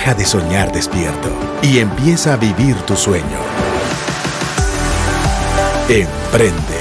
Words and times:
Deja 0.00 0.14
de 0.14 0.24
soñar 0.24 0.72
despierto 0.72 1.28
y 1.60 1.78
empieza 1.78 2.32
a 2.32 2.36
vivir 2.38 2.74
tu 2.86 2.96
sueño. 2.96 3.38
Emprende. 5.90 6.80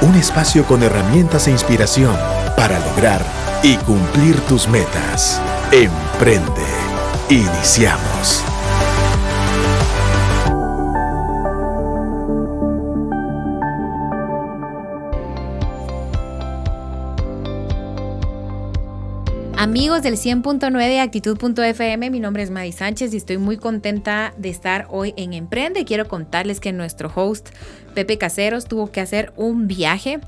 Un 0.00 0.14
espacio 0.14 0.64
con 0.64 0.82
herramientas 0.82 1.48
e 1.48 1.50
inspiración 1.50 2.16
para 2.56 2.78
lograr 2.78 3.20
y 3.62 3.76
cumplir 3.76 4.40
tus 4.46 4.68
metas. 4.68 5.38
Emprende. 5.70 6.64
Iniciamos. 7.28 8.45
Amigos 19.76 20.00
del 20.00 20.14
100.9 20.14 20.88
de 20.88 21.00
actitud.fm, 21.00 22.08
mi 22.08 22.18
nombre 22.18 22.42
es 22.42 22.50
Madi 22.50 22.72
Sánchez 22.72 23.12
y 23.12 23.18
estoy 23.18 23.36
muy 23.36 23.58
contenta 23.58 24.32
de 24.38 24.48
estar 24.48 24.86
hoy 24.88 25.12
en 25.18 25.34
Emprende. 25.34 25.84
Quiero 25.84 26.08
contarles 26.08 26.60
que 26.60 26.72
nuestro 26.72 27.12
host 27.14 27.50
Pepe 27.94 28.16
Caseros 28.16 28.64
tuvo 28.64 28.90
que 28.90 29.02
hacer 29.02 29.34
un 29.36 29.68
viaje 29.68 30.18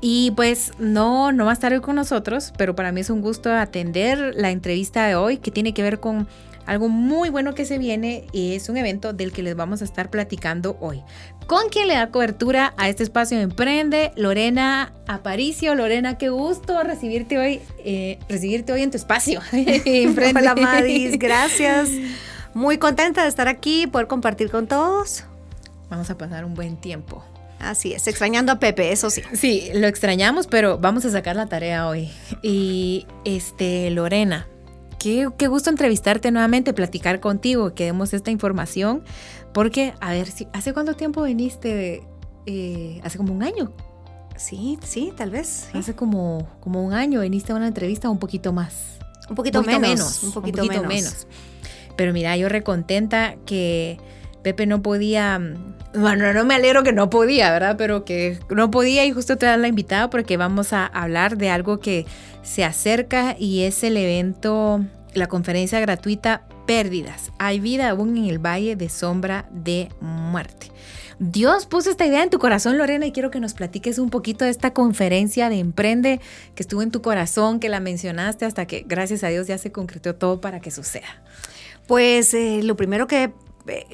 y 0.00 0.30
pues 0.36 0.70
no, 0.78 1.32
no 1.32 1.44
va 1.44 1.50
a 1.50 1.54
estar 1.54 1.72
hoy 1.72 1.80
con 1.80 1.96
nosotros, 1.96 2.52
pero 2.56 2.76
para 2.76 2.92
mí 2.92 3.00
es 3.00 3.10
un 3.10 3.20
gusto 3.20 3.52
atender 3.52 4.32
la 4.36 4.52
entrevista 4.52 5.08
de 5.08 5.16
hoy 5.16 5.38
que 5.38 5.50
tiene 5.50 5.74
que 5.74 5.82
ver 5.82 5.98
con 5.98 6.28
algo 6.66 6.88
muy 6.88 7.30
bueno 7.30 7.54
que 7.54 7.64
se 7.64 7.78
viene 7.78 8.26
y 8.32 8.54
es 8.54 8.68
un 8.68 8.76
evento 8.76 9.12
del 9.12 9.32
que 9.32 9.42
les 9.42 9.56
vamos 9.56 9.82
a 9.82 9.84
estar 9.84 10.10
platicando 10.10 10.76
hoy. 10.80 11.02
Con 11.46 11.68
quien 11.68 11.88
le 11.88 11.94
da 11.94 12.10
cobertura 12.10 12.72
a 12.78 12.88
este 12.88 13.02
espacio 13.02 13.38
Emprende, 13.38 14.12
Lorena 14.16 14.92
Aparicio. 15.06 15.74
Lorena, 15.74 16.16
qué 16.16 16.30
gusto 16.30 16.82
recibirte 16.82 17.38
hoy, 17.38 17.60
eh, 17.84 18.18
recibirte 18.28 18.72
hoy 18.72 18.82
en 18.82 18.90
tu 18.90 18.96
espacio. 18.96 19.40
Hola 19.52 20.54
Madis, 20.54 21.18
gracias. 21.18 21.90
Muy 22.54 22.78
contenta 22.78 23.22
de 23.22 23.28
estar 23.28 23.48
aquí, 23.48 23.86
poder 23.86 24.06
compartir 24.06 24.50
con 24.50 24.66
todos. 24.66 25.24
Vamos 25.90 26.08
a 26.08 26.16
pasar 26.16 26.44
un 26.44 26.54
buen 26.54 26.76
tiempo. 26.76 27.24
Así 27.58 27.92
es, 27.92 28.06
extrañando 28.08 28.52
a 28.52 28.58
Pepe, 28.58 28.92
eso 28.92 29.10
sí. 29.10 29.22
Sí, 29.32 29.70
lo 29.74 29.86
extrañamos, 29.86 30.46
pero 30.46 30.78
vamos 30.78 31.04
a 31.04 31.10
sacar 31.10 31.36
la 31.36 31.46
tarea 31.46 31.88
hoy. 31.88 32.10
Y 32.42 33.06
este, 33.24 33.90
Lorena, 33.90 34.46
qué, 35.36 35.48
gusto 35.48 35.70
entrevistarte 35.70 36.30
nuevamente, 36.30 36.72
platicar 36.72 37.20
contigo, 37.20 37.74
que 37.74 37.84
demos 37.84 38.14
esta 38.14 38.30
información, 38.30 39.04
porque, 39.52 39.94
a 40.00 40.12
ver, 40.12 40.28
si, 40.28 40.48
¿hace 40.52 40.72
cuánto 40.72 40.94
tiempo 40.94 41.22
viniste? 41.22 42.02
Eh, 42.46 43.00
hace 43.04 43.18
como 43.18 43.32
un 43.32 43.42
año. 43.42 43.72
Sí, 44.36 44.78
sí, 44.82 45.12
tal 45.16 45.30
vez. 45.30 45.68
Hace 45.74 45.94
como, 45.94 46.48
como 46.60 46.82
un 46.82 46.92
año 46.92 47.20
viniste 47.20 47.52
a 47.52 47.56
una 47.56 47.68
entrevista 47.68 48.08
un 48.08 48.18
poquito 48.18 48.52
más. 48.52 48.98
Un 49.28 49.36
poquito, 49.36 49.62
menos, 49.62 50.22
Un 50.22 50.32
poquito, 50.32 50.64
menos. 50.64 50.86
menos. 50.86 51.26
Pero 51.96 52.12
mira, 52.12 52.36
yo 52.36 52.48
recontenta 52.48 53.36
que 53.46 53.98
Pepe 54.44 54.66
no 54.66 54.80
podía 54.82 55.40
bueno, 55.94 56.32
no 56.32 56.44
me 56.44 56.56
alegro 56.56 56.82
que 56.82 56.92
no 56.92 57.08
podía, 57.08 57.52
¿verdad? 57.52 57.76
Pero 57.78 58.04
que 58.04 58.38
no 58.50 58.70
podía 58.70 59.04
y 59.04 59.12
justo 59.12 59.36
te 59.36 59.46
dan 59.46 59.62
la 59.62 59.68
invitada 59.68 60.10
porque 60.10 60.36
vamos 60.36 60.72
a 60.72 60.86
hablar 60.86 61.38
de 61.38 61.50
algo 61.50 61.78
que 61.78 62.04
se 62.42 62.64
acerca 62.64 63.36
y 63.38 63.62
es 63.62 63.84
el 63.84 63.96
evento, 63.96 64.84
la 65.14 65.28
conferencia 65.28 65.78
gratuita 65.78 66.42
Pérdidas. 66.66 67.30
Hay 67.38 67.60
vida 67.60 67.90
aún 67.90 68.16
en 68.16 68.24
el 68.24 68.44
valle 68.44 68.74
de 68.74 68.88
sombra 68.88 69.46
de 69.52 69.88
muerte. 70.00 70.72
Dios 71.20 71.66
puso 71.66 71.90
esta 71.90 72.06
idea 72.06 72.24
en 72.24 72.30
tu 72.30 72.40
corazón, 72.40 72.76
Lorena, 72.76 73.06
y 73.06 73.12
quiero 73.12 73.30
que 73.30 73.38
nos 73.38 73.54
platiques 73.54 73.98
un 73.98 74.10
poquito 74.10 74.44
de 74.44 74.50
esta 74.50 74.72
conferencia 74.72 75.48
de 75.48 75.60
Emprende 75.60 76.20
que 76.56 76.62
estuvo 76.64 76.82
en 76.82 76.90
tu 76.90 77.02
corazón, 77.02 77.60
que 77.60 77.68
la 77.68 77.78
mencionaste 77.78 78.46
hasta 78.46 78.66
que, 78.66 78.84
gracias 78.84 79.22
a 79.22 79.28
Dios, 79.28 79.46
ya 79.46 79.58
se 79.58 79.70
concretó 79.70 80.16
todo 80.16 80.40
para 80.40 80.58
que 80.58 80.72
suceda. 80.72 81.22
Pues 81.86 82.34
eh, 82.34 82.62
lo 82.64 82.76
primero 82.76 83.06
que 83.06 83.32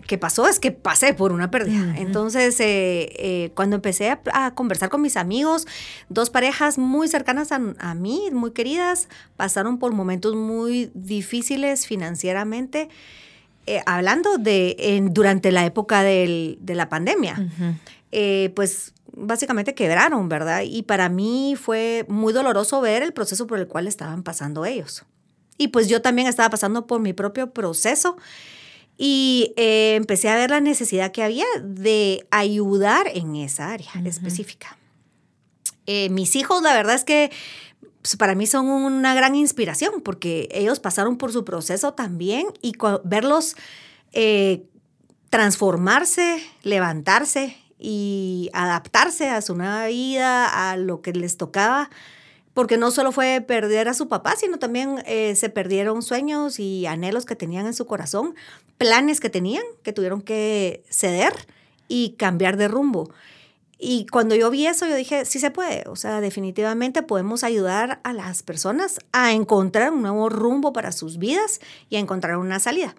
que 0.07 0.19
pasó 0.19 0.47
es 0.49 0.59
que 0.59 0.73
pasé 0.73 1.15
por 1.15 1.33
una 1.33 1.51
pérdida. 1.51 1.97
Entonces, 1.97 2.59
eh, 2.61 3.13
eh, 3.17 3.51
cuando 3.55 3.77
empecé 3.77 4.19
a, 4.33 4.55
conversar 4.55 4.89
con 4.89 5.03
mis 5.03 5.17
amigos, 5.17 5.67
dos 6.09 6.31
parejas 6.31 6.79
muy 6.79 7.09
cercanas 7.09 7.53
a, 7.53 7.95
mí, 7.95 8.31
muy 8.33 8.53
queridas, 8.53 9.09
pasaron 9.37 9.79
por 9.79 9.93
momentos 9.93 10.35
muy 10.35 10.91
difíciles 10.95 11.87
financieramente, 11.87 12.89
hablando 13.87 14.39
de 14.39 15.09
durante 15.13 15.53
la 15.53 15.65
época 15.65 16.03
de 16.03 16.59
la 16.67 16.89
pandemia. 16.89 17.49
pues 18.55 18.93
básicamente 19.13 19.75
quebraron, 19.75 20.29
¿verdad? 20.29 20.63
Y 20.65 20.83
para 20.83 21.09
mí 21.09 21.57
fue 21.61 22.05
muy 22.09 22.33
doloroso 22.33 22.81
ver 22.81 23.03
el 23.03 23.13
proceso 23.13 23.47
por 23.47 23.59
el 23.59 23.67
cual 23.67 23.87
estaban 23.87 24.23
pasando 24.23 24.65
ellos. 24.65 25.05
Y 25.59 25.69
pues 25.69 25.89
yo 25.89 26.01
también 26.01 26.27
estaba 26.27 26.49
pasando 26.49 26.87
por 26.87 27.01
mi 27.01 27.13
propio 27.13 27.51
proceso 27.53 28.17
y 29.03 29.55
eh, 29.57 29.95
empecé 29.95 30.29
a 30.29 30.35
ver 30.35 30.51
la 30.51 30.61
necesidad 30.61 31.11
que 31.11 31.23
había 31.23 31.47
de 31.63 32.27
ayudar 32.31 33.07
en 33.15 33.35
esa 33.35 33.73
área 33.73 33.91
específica. 34.05 34.77
Eh, 35.87 36.11
mis 36.11 36.37
hijos, 36.37 36.61
la 36.63 36.75
verdad 36.75 36.97
es 36.97 37.05
que 37.05 37.31
pues, 38.03 38.17
para 38.17 38.35
mí 38.35 38.47
son 38.47 38.67
una 38.69 39.15
gran 39.15 39.37
inspiración 39.37 40.03
porque 40.03 40.51
ellos 40.53 40.81
pasaron 40.81 41.17
por 41.17 41.33
su 41.33 41.47
proceso 41.47 41.95
también 41.95 42.49
y 42.61 42.75
verlos 43.03 43.57
eh, 44.13 44.67
transformarse, 45.31 46.43
levantarse 46.63 47.57
y 47.79 48.51
adaptarse 48.53 49.31
a 49.31 49.41
su 49.41 49.55
nueva 49.55 49.87
vida, 49.87 50.71
a 50.71 50.77
lo 50.77 51.01
que 51.01 51.15
les 51.15 51.39
tocaba, 51.39 51.89
porque 52.53 52.77
no 52.77 52.91
solo 52.91 53.13
fue 53.13 53.41
perder 53.41 53.89
a 53.89 53.95
su 53.95 54.09
papá, 54.09 54.37
sino 54.37 54.59
también 54.59 55.03
eh, 55.07 55.35
se 55.37 55.49
perdieron 55.49 56.03
sueños 56.03 56.61
y 56.61 56.85
anhelos 56.85 57.25
que 57.25 57.35
tenían 57.35 57.65
en 57.65 57.73
su 57.73 57.87
corazón, 57.87 58.35
planes 58.81 59.21
que 59.21 59.29
tenían, 59.29 59.63
que 59.83 59.93
tuvieron 59.93 60.23
que 60.23 60.83
ceder 60.89 61.35
y 61.87 62.15
cambiar 62.17 62.57
de 62.57 62.67
rumbo. 62.67 63.11
Y 63.79 64.07
cuando 64.07 64.35
yo 64.35 64.51
vi 64.51 64.67
eso, 64.67 64.87
yo 64.87 64.97
dije, 64.97 65.27
sí 65.27 65.39
se 65.39 65.51
puede, 65.51 65.85
o 65.87 65.97
sea, 65.97 66.23
definitivamente 66.23 67.03
podemos 67.03 67.45
ayudar 67.45 68.01
a 68.05 68.15
las 68.15 68.43
personas 68.43 68.99
a 69.13 69.33
encontrar 69.33 69.93
un 69.93 70.01
nuevo 70.01 70.31
rumbo 70.31 70.73
para 70.73 70.93
sus 70.93 71.19
vidas 71.19 71.61
y 71.91 71.97
a 71.97 71.99
encontrar 71.99 72.39
una 72.39 72.59
salida. 72.59 72.95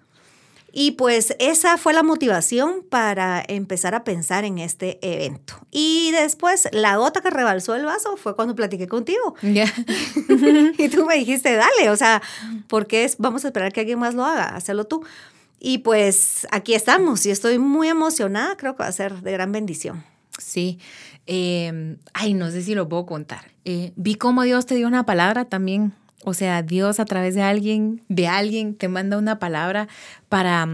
Y 0.72 0.92
pues 0.92 1.34
esa 1.40 1.76
fue 1.78 1.92
la 1.92 2.04
motivación 2.04 2.84
para 2.88 3.44
empezar 3.46 3.96
a 3.96 4.04
pensar 4.04 4.44
en 4.44 4.58
este 4.58 5.00
evento. 5.02 5.66
Y 5.72 6.12
después 6.12 6.68
la 6.70 6.96
gota 6.96 7.20
que 7.20 7.30
rebalsó 7.30 7.74
el 7.74 7.84
vaso 7.84 8.16
fue 8.16 8.36
cuando 8.36 8.54
platiqué 8.54 8.86
contigo. 8.86 9.34
y 9.42 10.88
tú 10.88 11.06
me 11.06 11.16
dijiste, 11.16 11.56
dale, 11.56 11.90
o 11.90 11.96
sea, 11.96 12.22
¿por 12.68 12.86
qué 12.86 13.10
vamos 13.18 13.44
a 13.44 13.48
esperar 13.48 13.72
que 13.72 13.80
alguien 13.80 13.98
más 13.98 14.14
lo 14.14 14.24
haga? 14.24 14.54
Hazlo 14.54 14.86
tú. 14.86 15.04
Y 15.64 15.78
pues 15.78 16.46
aquí 16.50 16.74
estamos 16.74 17.24
y 17.24 17.30
estoy 17.30 17.58
muy 17.60 17.86
emocionada, 17.86 18.56
creo 18.56 18.74
que 18.74 18.82
va 18.82 18.88
a 18.88 18.92
ser 18.92 19.22
de 19.22 19.30
gran 19.30 19.52
bendición. 19.52 20.04
Sí, 20.38 20.80
em, 21.26 21.98
ay, 22.14 22.34
no 22.34 22.50
sé 22.50 22.62
si 22.62 22.74
lo 22.74 22.88
puedo 22.88 23.06
contar. 23.06 23.52
Eh, 23.64 23.92
vi 23.94 24.16
cómo 24.16 24.42
Dios 24.42 24.66
te 24.66 24.74
dio 24.74 24.88
una 24.88 25.06
palabra 25.06 25.44
también 25.44 25.92
o 26.24 26.34
sea, 26.34 26.62
Dios 26.62 27.00
a 27.00 27.04
través 27.04 27.34
de 27.34 27.42
alguien, 27.42 28.02
de 28.08 28.28
alguien, 28.28 28.76
te 28.76 28.88
manda 28.88 29.18
una 29.18 29.38
palabra 29.38 29.88
para, 30.28 30.68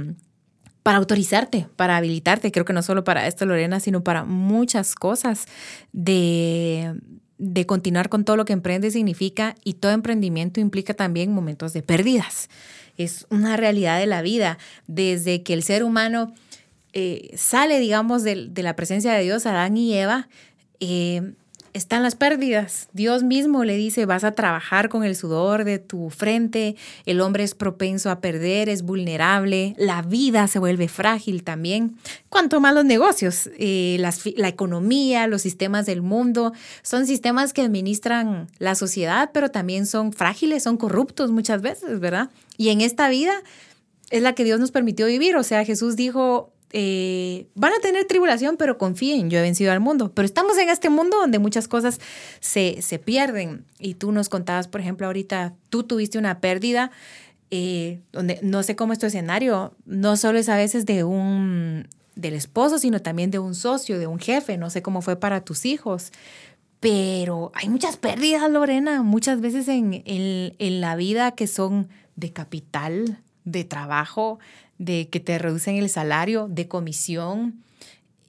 para 0.82 0.98
autorizarte, 0.98 1.68
para 1.76 1.96
habilitarte. 1.96 2.52
Creo 2.52 2.64
que 2.64 2.72
no 2.72 2.82
solo 2.82 3.04
para 3.04 3.26
esto, 3.26 3.46
Lorena, 3.46 3.80
sino 3.80 4.04
para 4.04 4.24
muchas 4.24 4.94
cosas 4.94 5.46
de, 5.92 6.94
de 7.38 7.66
continuar 7.66 8.10
con 8.10 8.24
todo 8.24 8.36
lo 8.36 8.44
que 8.44 8.52
emprende 8.52 8.90
significa 8.90 9.54
y 9.64 9.74
todo 9.74 9.92
emprendimiento 9.92 10.60
implica 10.60 10.92
también 10.92 11.32
momentos 11.32 11.72
de 11.72 11.82
pérdidas. 11.82 12.50
Es 12.98 13.26
una 13.30 13.56
realidad 13.56 13.98
de 13.98 14.06
la 14.06 14.20
vida. 14.20 14.58
Desde 14.86 15.42
que 15.42 15.54
el 15.54 15.62
ser 15.62 15.82
humano 15.82 16.34
eh, 16.92 17.30
sale, 17.36 17.78
digamos, 17.80 18.22
de, 18.22 18.48
de, 18.48 18.62
la 18.62 18.76
presencia 18.76 19.12
de 19.12 19.22
Dios, 19.22 19.46
Adán 19.46 19.76
y 19.78 19.94
Eva, 19.94 20.28
eh, 20.80 21.32
están 21.72 22.02
las 22.02 22.14
pérdidas. 22.14 22.88
Dios 22.92 23.22
mismo 23.22 23.64
le 23.64 23.76
dice, 23.76 24.06
vas 24.06 24.24
a 24.24 24.32
trabajar 24.32 24.88
con 24.88 25.04
el 25.04 25.16
sudor 25.16 25.64
de 25.64 25.78
tu 25.78 26.10
frente, 26.10 26.76
el 27.06 27.20
hombre 27.20 27.44
es 27.44 27.54
propenso 27.54 28.10
a 28.10 28.20
perder, 28.20 28.68
es 28.68 28.82
vulnerable, 28.82 29.74
la 29.78 30.02
vida 30.02 30.46
se 30.48 30.58
vuelve 30.58 30.88
frágil 30.88 31.44
también. 31.44 31.96
Cuanto 32.28 32.60
más 32.60 32.74
los 32.74 32.84
negocios, 32.84 33.50
eh, 33.58 33.96
la 33.98 34.48
economía, 34.48 35.26
los 35.26 35.42
sistemas 35.42 35.86
del 35.86 36.02
mundo, 36.02 36.52
son 36.82 37.06
sistemas 37.06 37.52
que 37.52 37.62
administran 37.62 38.48
la 38.58 38.74
sociedad, 38.74 39.30
pero 39.32 39.50
también 39.50 39.86
son 39.86 40.12
frágiles, 40.12 40.62
son 40.62 40.76
corruptos 40.76 41.30
muchas 41.30 41.62
veces, 41.62 42.00
¿verdad? 42.00 42.30
Y 42.56 42.70
en 42.70 42.80
esta 42.80 43.08
vida 43.08 43.32
es 44.10 44.22
la 44.22 44.34
que 44.34 44.44
Dios 44.44 44.60
nos 44.60 44.70
permitió 44.70 45.06
vivir. 45.06 45.36
O 45.36 45.42
sea, 45.42 45.64
Jesús 45.64 45.96
dijo, 45.96 46.52
eh, 46.72 47.46
van 47.54 47.72
a 47.72 47.80
tener 47.80 48.04
tribulación, 48.04 48.56
pero 48.56 48.76
confíen, 48.76 49.30
yo 49.30 49.38
he 49.38 49.42
vencido 49.42 49.72
al 49.72 49.80
mundo. 49.80 50.12
Pero 50.12 50.26
estamos 50.26 50.58
en 50.58 50.68
este 50.68 50.90
mundo 50.90 51.16
donde 51.18 51.38
muchas 51.38 51.68
cosas 51.68 52.00
se, 52.40 53.00
pierden. 53.04 53.64
Y 53.78 53.94
tú 53.94 54.12
nos 54.12 54.28
contabas, 54.28 54.68
por 54.68 54.80
ejemplo, 54.80 55.06
ahorita 55.06 55.54
tú 55.70 55.84
tuviste 55.84 56.18
una 56.18 56.40
pérdida, 56.40 56.90
eh, 57.50 58.00
donde 58.12 58.38
no 58.42 58.62
sé 58.62 58.76
cómo 58.76 58.92
es 58.92 58.98
tu 58.98 59.06
escenario, 59.06 59.74
no 59.86 60.16
solo 60.16 60.38
es 60.38 60.48
a 60.48 60.56
veces 60.56 60.84
de 60.84 61.04
un 61.04 61.88
del 62.14 62.34
esposo, 62.34 62.78
sino 62.78 63.00
también 63.00 63.30
de 63.30 63.38
un 63.38 63.54
socio, 63.54 63.98
de 63.98 64.08
un 64.08 64.18
jefe, 64.18 64.58
no 64.58 64.70
sé 64.70 64.82
cómo 64.82 65.02
fue 65.02 65.16
para 65.16 65.42
tus 65.42 65.64
hijos. 65.64 66.12
Pero 66.80 67.52
hay 67.54 67.68
muchas 67.68 67.96
pérdidas, 67.96 68.50
Lorena, 68.50 69.02
muchas 69.02 69.40
veces 69.40 69.68
en, 69.68 70.02
en 70.04 70.80
la 70.80 70.96
vida 70.96 71.32
que 71.32 71.46
son 71.46 71.88
de 72.16 72.32
capital, 72.32 73.20
de 73.50 73.64
trabajo, 73.64 74.38
de 74.78 75.08
que 75.08 75.20
te 75.20 75.38
reducen 75.38 75.76
el 75.76 75.88
salario, 75.88 76.46
de 76.48 76.68
comisión, 76.68 77.62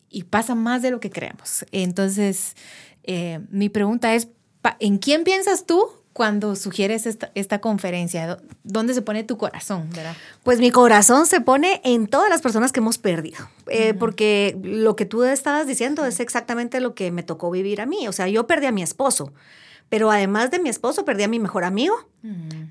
y 0.10 0.24
pasa 0.24 0.56
más 0.56 0.82
de 0.82 0.92
lo 0.92 1.00
que 1.00 1.12
creemos. 1.12 1.66
Entonces, 1.72 2.56
eh, 3.04 3.40
mi 3.52 3.70
pregunta 3.70 4.14
es, 4.16 4.30
¿en 4.80 4.98
quién 4.98 5.24
piensas 5.24 5.66
tú 5.66 5.88
cuando 6.14 6.56
sugieres 6.56 7.06
esta, 7.06 7.32
esta, 7.36 7.62
conferencia? 7.62 8.40
¿Dónde 8.64 8.94
se 8.94 9.02
pone 9.02 9.24
tu 9.24 9.38
corazón? 9.38 9.90
¿verdad? 9.96 10.16
Pues 10.44 10.60
mi 10.60 10.72
corazón 10.72 11.28
se 11.28 11.42
pone 11.42 11.82
en 11.84 12.08
todas 12.08 12.30
las 12.30 12.42
personas 12.42 12.72
que 12.72 12.80
hemos 12.80 12.98
perdido, 12.98 13.50
eh, 13.68 13.94
porque 13.94 14.58
lo 14.64 14.96
que 14.96 15.06
tú 15.06 15.24
estabas 15.24 15.68
diciendo 15.68 16.06
es 16.06 16.20
exactamente 16.20 16.80
lo 16.82 16.96
que 16.96 17.12
me 17.12 17.24
tocó 17.24 17.52
vivir 17.52 17.82
a 17.82 17.86
mí. 17.86 18.08
O 18.08 18.12
sea, 18.12 18.28
yo 18.28 18.48
perdí 18.48 18.66
a 18.66 18.72
mi 18.72 18.82
esposo, 18.82 19.32
pero 19.90 20.12
además 20.12 20.52
de 20.52 20.60
mi 20.60 20.70
esposo, 20.70 21.04
perdí 21.04 21.24
a 21.24 21.28
mi 21.28 21.40
mejor 21.40 21.64
amigo, 21.64 21.96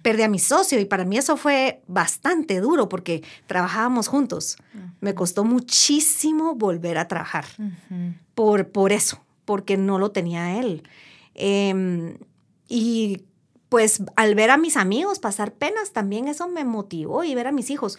perdí 0.03 0.23
a 0.23 0.29
mi 0.29 0.38
socio 0.38 0.79
y 0.81 0.85
para 0.85 1.05
mí 1.05 1.19
eso 1.19 1.37
fue 1.37 1.82
bastante 1.88 2.61
duro 2.61 2.88
porque 2.88 3.25
trabajábamos 3.47 4.06
juntos. 4.06 4.56
Me 5.00 5.15
costó 5.15 5.44
muchísimo 5.44 6.55
volver 6.55 6.97
a 6.97 7.09
trabajar 7.09 7.44
por, 8.35 8.69
por 8.69 8.93
eso, 8.93 9.20
porque 9.44 9.76
no 9.76 9.99
lo 9.99 10.12
tenía 10.12 10.61
él. 10.61 10.85
Em, 11.35 12.19
y 12.69 13.23
pues 13.69 14.03
al 14.17 14.35
ver 14.35 14.50
a 14.50 14.56
mis 14.56 14.76
amigos 14.76 15.19
pasar 15.19 15.53
penas, 15.53 15.93
también 15.93 16.29
eso 16.29 16.49
me 16.49 16.65
motivó 16.65 17.25
y 17.25 17.35
ver 17.35 17.49
a 17.49 17.53
mis 17.53 17.70
hijos 17.70 17.99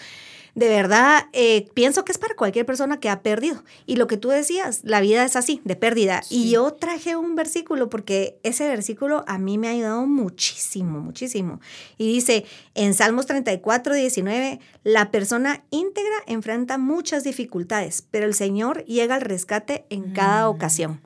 de 0.60 0.68
verdad 0.68 1.28
eh, 1.32 1.70
pienso 1.74 2.04
que 2.04 2.12
es 2.12 2.18
para 2.18 2.36
cualquier 2.36 2.66
persona 2.66 3.00
que 3.00 3.10
ha 3.10 3.22
perdido. 3.22 3.64
Y 3.86 3.96
lo 3.96 4.08
que 4.08 4.18
tú 4.18 4.28
decías, 4.28 4.82
la 4.84 5.00
vida 5.00 5.24
es 5.24 5.38
así, 5.38 5.62
de 5.64 5.78
pérdida. 5.78 6.22
Y 6.30 6.52
yo 6.52 6.74
traje 6.74 7.16
un 7.16 7.36
versículo 7.36 7.90
porque 7.90 8.38
ese 8.44 8.68
versículo 8.68 9.24
a 9.26 9.38
mí 9.38 9.58
me 9.58 9.70
ha 9.70 9.72
ayudado 9.72 10.06
muchísimo, 10.06 11.00
muchísimo. 11.00 11.62
Y 11.98 12.12
dice 12.12 12.46
en 12.76 12.94
Salmos 12.94 13.26
34, 13.26 13.96
19, 13.96 14.60
la 14.84 15.12
persona 15.12 15.64
íntegra 15.70 16.16
enfrenta 16.28 16.78
muchas 16.78 17.24
dificultades, 17.24 18.04
pero 18.12 18.26
el 18.26 18.34
Señor 18.34 18.84
llega 18.84 19.16
al 19.16 19.22
rescate 19.22 19.86
en 19.90 20.12
cada 20.12 20.46
mm. 20.46 20.56
ocasión. 20.56 21.02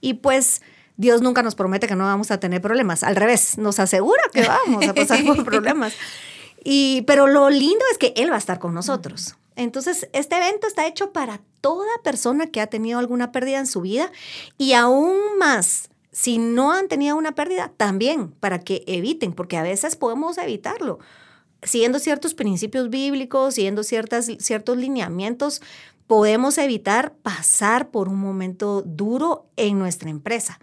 Y 0.00 0.14
pues... 0.14 0.60
Dios 1.00 1.22
nunca 1.22 1.44
nos 1.44 1.54
promete 1.54 1.86
que 1.86 1.94
no 1.94 2.02
vamos 2.02 2.32
a 2.32 2.40
tener 2.40 2.60
problemas. 2.60 3.04
Al 3.04 3.14
revés, 3.14 3.56
nos 3.56 3.78
asegura 3.78 4.20
que 4.32 4.42
vamos 4.42 4.84
a 4.84 4.92
pasar 4.92 5.24
por 5.24 5.44
problemas. 5.44 5.94
Y, 6.64 7.02
pero 7.02 7.26
lo 7.26 7.50
lindo 7.50 7.84
es 7.90 7.98
que 7.98 8.12
Él 8.16 8.30
va 8.30 8.36
a 8.36 8.38
estar 8.38 8.58
con 8.58 8.74
nosotros. 8.74 9.36
Entonces, 9.56 10.08
este 10.12 10.36
evento 10.36 10.66
está 10.66 10.86
hecho 10.86 11.12
para 11.12 11.40
toda 11.60 11.88
persona 12.04 12.46
que 12.46 12.60
ha 12.60 12.68
tenido 12.68 12.98
alguna 12.98 13.32
pérdida 13.32 13.58
en 13.58 13.66
su 13.66 13.80
vida 13.80 14.12
y 14.56 14.74
aún 14.74 15.16
más, 15.38 15.90
si 16.12 16.38
no 16.38 16.72
han 16.72 16.88
tenido 16.88 17.16
una 17.16 17.34
pérdida, 17.34 17.72
también 17.76 18.30
para 18.30 18.60
que 18.60 18.84
eviten, 18.86 19.32
porque 19.32 19.56
a 19.56 19.62
veces 19.62 19.96
podemos 19.96 20.38
evitarlo. 20.38 21.00
Siguiendo 21.62 21.98
ciertos 21.98 22.34
principios 22.34 22.88
bíblicos, 22.88 23.54
siguiendo 23.54 23.82
ciertas, 23.82 24.30
ciertos 24.38 24.76
lineamientos, 24.76 25.60
podemos 26.06 26.56
evitar 26.58 27.14
pasar 27.14 27.90
por 27.90 28.08
un 28.08 28.20
momento 28.20 28.82
duro 28.82 29.46
en 29.56 29.76
nuestra 29.78 30.08
empresa 30.08 30.60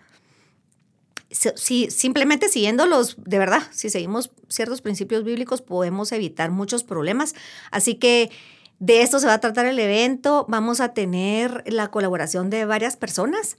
si, 1.31 1.89
simplemente 1.89 2.49
siguiéndolos, 2.49 3.17
de 3.23 3.39
verdad, 3.39 3.63
si 3.71 3.89
seguimos 3.89 4.31
ciertos 4.47 4.81
principios 4.81 5.23
bíblicos, 5.23 5.61
podemos 5.61 6.11
evitar 6.11 6.51
muchos 6.51 6.83
problemas. 6.83 7.35
Así 7.71 7.95
que 7.95 8.31
de 8.79 9.01
esto 9.01 9.19
se 9.19 9.27
va 9.27 9.33
a 9.33 9.39
tratar 9.39 9.65
el 9.65 9.79
evento. 9.79 10.45
Vamos 10.47 10.81
a 10.81 10.93
tener 10.93 11.63
la 11.67 11.89
colaboración 11.89 12.49
de 12.49 12.65
varias 12.65 12.97
personas 12.97 13.57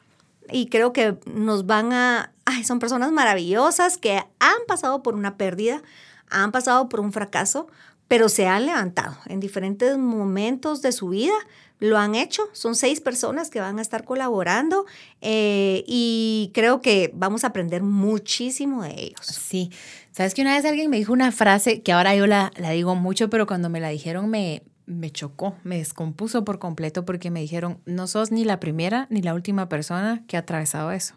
y 0.51 0.67
creo 0.67 0.93
que 0.93 1.19
nos 1.27 1.67
van 1.67 1.93
a... 1.93 2.33
Ay, 2.45 2.65
son 2.65 2.79
personas 2.79 3.11
maravillosas 3.13 3.99
que 3.99 4.19
han 4.39 4.59
pasado 4.69 5.03
por 5.03 5.15
una 5.15 5.37
pérdida, 5.37 5.83
han 6.31 6.53
pasado 6.53 6.89
por 6.89 7.01
un 7.01 7.13
fracaso, 7.13 7.67
pero 8.09 8.29
se 8.29 8.47
han 8.47 8.67
levantado 8.67 9.17
en 9.27 9.41
diferentes 9.41 9.99
momentos 9.99 10.83
de 10.83 10.93
su 10.93 11.09
vida 11.09 11.35
lo 11.79 11.99
han 11.99 12.15
hecho. 12.15 12.43
Son 12.53 12.75
seis 12.75 13.01
personas 13.01 13.51
que 13.51 13.61
van 13.61 13.79
a 13.79 13.83
estar 13.83 14.05
colaborando 14.05 14.87
eh, 15.21 15.85
y 15.87 16.51
creo 16.55 16.81
que 16.81 17.11
vamos 17.15 17.45
a 17.45 17.49
aprender 17.49 17.83
muchísimo 17.83 18.83
de 18.83 18.95
ellos. 18.99 19.27
Sí. 19.27 19.71
Sabes 20.13 20.35
que 20.35 20.43
una 20.43 20.55
vez 20.55 20.65
alguien 20.65 20.91
me 20.91 20.97
dijo 20.97 21.13
una 21.13 21.33
frase 21.33 21.83
que 21.83 21.93
ahora 21.93 22.15
yo 22.17 22.27
la, 22.27 22.51
la 22.57 22.71
digo 22.71 22.95
mucho, 22.95 23.29
pero 23.29 23.47
cuando 23.47 23.69
me 23.69 23.81
la 23.81 23.91
dijeron 23.91 24.31
me, 24.31 24.63
me 24.87 25.11
chocó, 25.11 25.57
me 25.65 25.79
descompuso 25.79 26.45
por 26.45 26.59
completo 26.59 27.05
porque 27.05 27.31
me 27.31 27.41
dijeron, 27.41 27.81
no 27.85 28.07
sos 28.07 28.31
ni 28.31 28.45
la 28.45 28.61
primera 28.61 29.07
ni 29.11 29.21
la 29.21 29.35
última 29.35 29.69
persona 29.69 30.25
que 30.27 30.37
ha 30.37 30.41
atravesado 30.41 30.93
eso. 30.93 31.17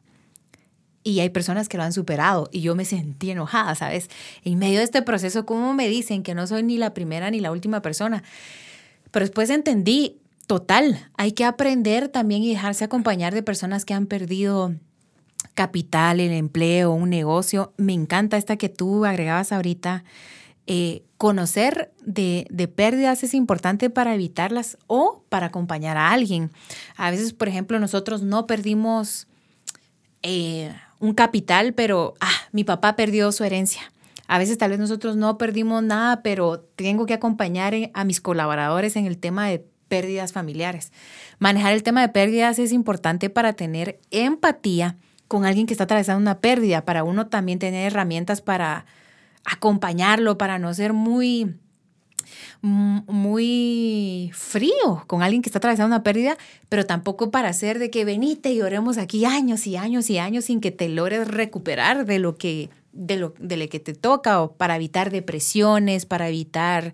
Y 1.04 1.22
hay 1.22 1.30
personas 1.30 1.70
que 1.70 1.78
lo 1.78 1.84
han 1.84 1.94
superado 1.94 2.50
y 2.52 2.62
yo 2.62 2.76
me 2.76 2.84
sentí 2.84 3.32
enojada, 3.32 3.74
¿sabes? 3.76 4.10
En 4.44 4.60
medio 4.60 4.80
de 4.80 4.84
este 4.84 5.02
proceso, 5.02 5.46
¿cómo 5.46 5.74
me 5.74 5.88
dicen 5.88 6.24
que 6.24 6.36
no 6.36 6.46
soy 6.46 6.64
ni 6.64 6.78
la 6.78 6.94
primera 6.94 7.32
ni 7.32 7.40
la 7.40 7.52
última 7.52 7.82
persona? 7.82 8.22
Pero 9.12 9.26
después 9.26 9.50
entendí, 9.50 10.20
Total, 10.50 11.12
hay 11.16 11.34
que 11.34 11.46
aprender 11.46 12.08
también 12.08 12.42
y 12.42 12.50
dejarse 12.50 12.84
acompañar 12.84 13.36
de 13.36 13.44
personas 13.44 13.86
que 13.86 13.94
han 13.94 14.08
perdido 14.08 14.74
capital, 15.54 16.20
el 16.20 16.32
empleo, 16.32 16.92
un 16.92 17.12
negocio. 17.12 17.72
Me 17.78 17.94
encanta 17.94 18.36
esta 18.36 18.58
que 18.58 18.68
tú 18.68 19.06
agregabas 19.06 19.52
ahorita. 19.52 20.04
Eh, 20.66 21.04
conocer 21.18 21.92
de, 22.02 22.48
pérdidas 22.76 23.22
es 23.24 23.36
importante 23.36 23.92
para 23.92 24.16
evitarlas 24.16 24.80
o 24.88 25.24
para 25.30 25.46
acompañar 25.46 25.98
a 25.98 26.10
alguien. 26.10 26.50
A 26.98 27.12
veces, 27.12 27.32
por 27.34 27.48
ejemplo, 27.48 27.80
nosotros 27.80 28.24
no 28.24 28.48
perdimos 28.48 29.28
eh, 30.24 30.74
un 30.98 31.14
capital, 31.14 31.76
pero 31.76 32.16
ah, 32.22 32.48
mi 32.54 32.64
papá 32.64 32.96
perdió 32.96 33.32
su 33.32 33.44
herencia. 33.44 33.84
A 34.28 34.40
veces 34.40 34.58
tal 34.58 34.72
vez 34.72 34.80
nosotros 34.80 35.16
no 35.16 35.38
perdimos 35.38 35.84
nada, 35.84 36.24
pero 36.24 36.60
tengo 36.76 37.06
que 37.06 37.14
acompañar 37.14 37.76
a 37.94 38.04
mis 38.04 38.20
colaboradores 38.20 38.96
en 38.96 39.06
el 39.06 39.20
tema 39.20 39.48
de 39.48 39.69
pérdidas 39.90 40.32
familiares. 40.32 40.94
Manejar 41.40 41.74
el 41.74 41.84
tema 41.84 42.02
de 42.02 42.10
pérdidas 42.10 42.60
es 42.60 42.72
importante 42.72 43.30
para 43.30 43.54
tener 43.54 44.00
empatía 44.12 44.96
con 45.28 45.46
alguien 45.46 45.68
que 45.68 45.74
está 45.74 45.84
atravesando 45.84 46.22
una 46.22 46.40
pérdida, 46.40 46.86
para 46.86 47.04
uno 47.04 47.28
también 47.28 47.60
tener 47.60 47.92
herramientas 47.92 48.42
para 48.42 48.86
acompañarlo, 49.44 50.38
para 50.38 50.60
no 50.60 50.74
ser 50.74 50.94
muy 50.94 51.56
muy 52.62 54.32
frío 54.34 55.04
con 55.08 55.24
alguien 55.24 55.42
que 55.42 55.50
está 55.50 55.60
atravesando 55.60 55.96
una 55.96 56.04
pérdida, 56.04 56.38
pero 56.68 56.86
tampoco 56.86 57.32
para 57.32 57.50
hacer 57.50 57.80
de 57.80 57.90
que 57.90 58.06
venite 58.06 58.52
y 58.52 58.62
oremos 58.62 58.98
aquí 58.98 59.26
años 59.26 59.66
y 59.66 59.78
años 59.78 60.10
y 60.10 60.18
años 60.18 60.46
sin 60.46 60.62
que 60.62 60.72
te 60.72 60.90
logres 60.90 61.28
recuperar 61.28 62.06
de 62.06 62.20
lo 62.20 62.36
que 62.36 62.70
de 62.92 63.18
lo, 63.18 63.34
de 63.40 63.58
lo 63.58 63.70
que 63.70 63.80
te 63.80 63.94
toca 63.94 64.42
o 64.42 64.54
para 64.54 64.76
evitar 64.76 65.10
depresiones, 65.10 66.06
para 66.06 66.28
evitar 66.28 66.94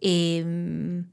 em, 0.00 1.06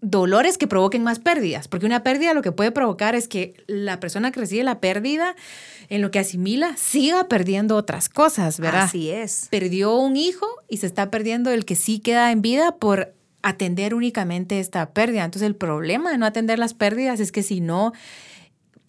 dolores 0.00 0.58
que 0.58 0.66
provoquen 0.66 1.02
más 1.02 1.18
pérdidas, 1.18 1.68
porque 1.68 1.86
una 1.86 2.02
pérdida 2.02 2.34
lo 2.34 2.42
que 2.42 2.52
puede 2.52 2.70
provocar 2.70 3.14
es 3.14 3.28
que 3.28 3.54
la 3.66 4.00
persona 4.00 4.30
que 4.30 4.40
recibe 4.40 4.62
la 4.62 4.80
pérdida, 4.80 5.34
en 5.88 6.02
lo 6.02 6.10
que 6.10 6.18
asimila, 6.18 6.76
siga 6.76 7.28
perdiendo 7.28 7.76
otras 7.76 8.08
cosas, 8.08 8.60
¿verdad? 8.60 8.82
Así 8.82 9.10
es. 9.10 9.48
Perdió 9.50 9.96
un 9.96 10.16
hijo 10.16 10.46
y 10.68 10.78
se 10.78 10.86
está 10.86 11.10
perdiendo 11.10 11.50
el 11.50 11.64
que 11.64 11.76
sí 11.76 11.98
queda 11.98 12.30
en 12.30 12.42
vida 12.42 12.76
por 12.76 13.14
atender 13.42 13.94
únicamente 13.94 14.60
esta 14.60 14.90
pérdida. 14.90 15.24
Entonces 15.24 15.46
el 15.46 15.56
problema 15.56 16.10
de 16.10 16.18
no 16.18 16.26
atender 16.26 16.58
las 16.58 16.74
pérdidas 16.74 17.20
es 17.20 17.32
que 17.32 17.42
si 17.42 17.60
no 17.60 17.92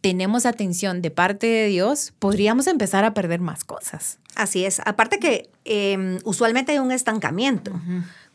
tenemos 0.01 0.45
atención 0.45 1.01
de 1.01 1.11
parte 1.11 1.47
de 1.47 1.67
Dios, 1.67 2.13
podríamos 2.19 2.67
empezar 2.67 3.03
a 3.03 3.13
perder 3.13 3.41
más 3.41 3.63
cosas. 3.63 4.19
Así 4.35 4.65
es. 4.65 4.81
Aparte 4.85 5.19
que 5.19 5.49
em, 5.65 6.19
usualmente 6.23 6.71
hay 6.71 6.79
un 6.79 6.91
estancamiento 6.91 7.73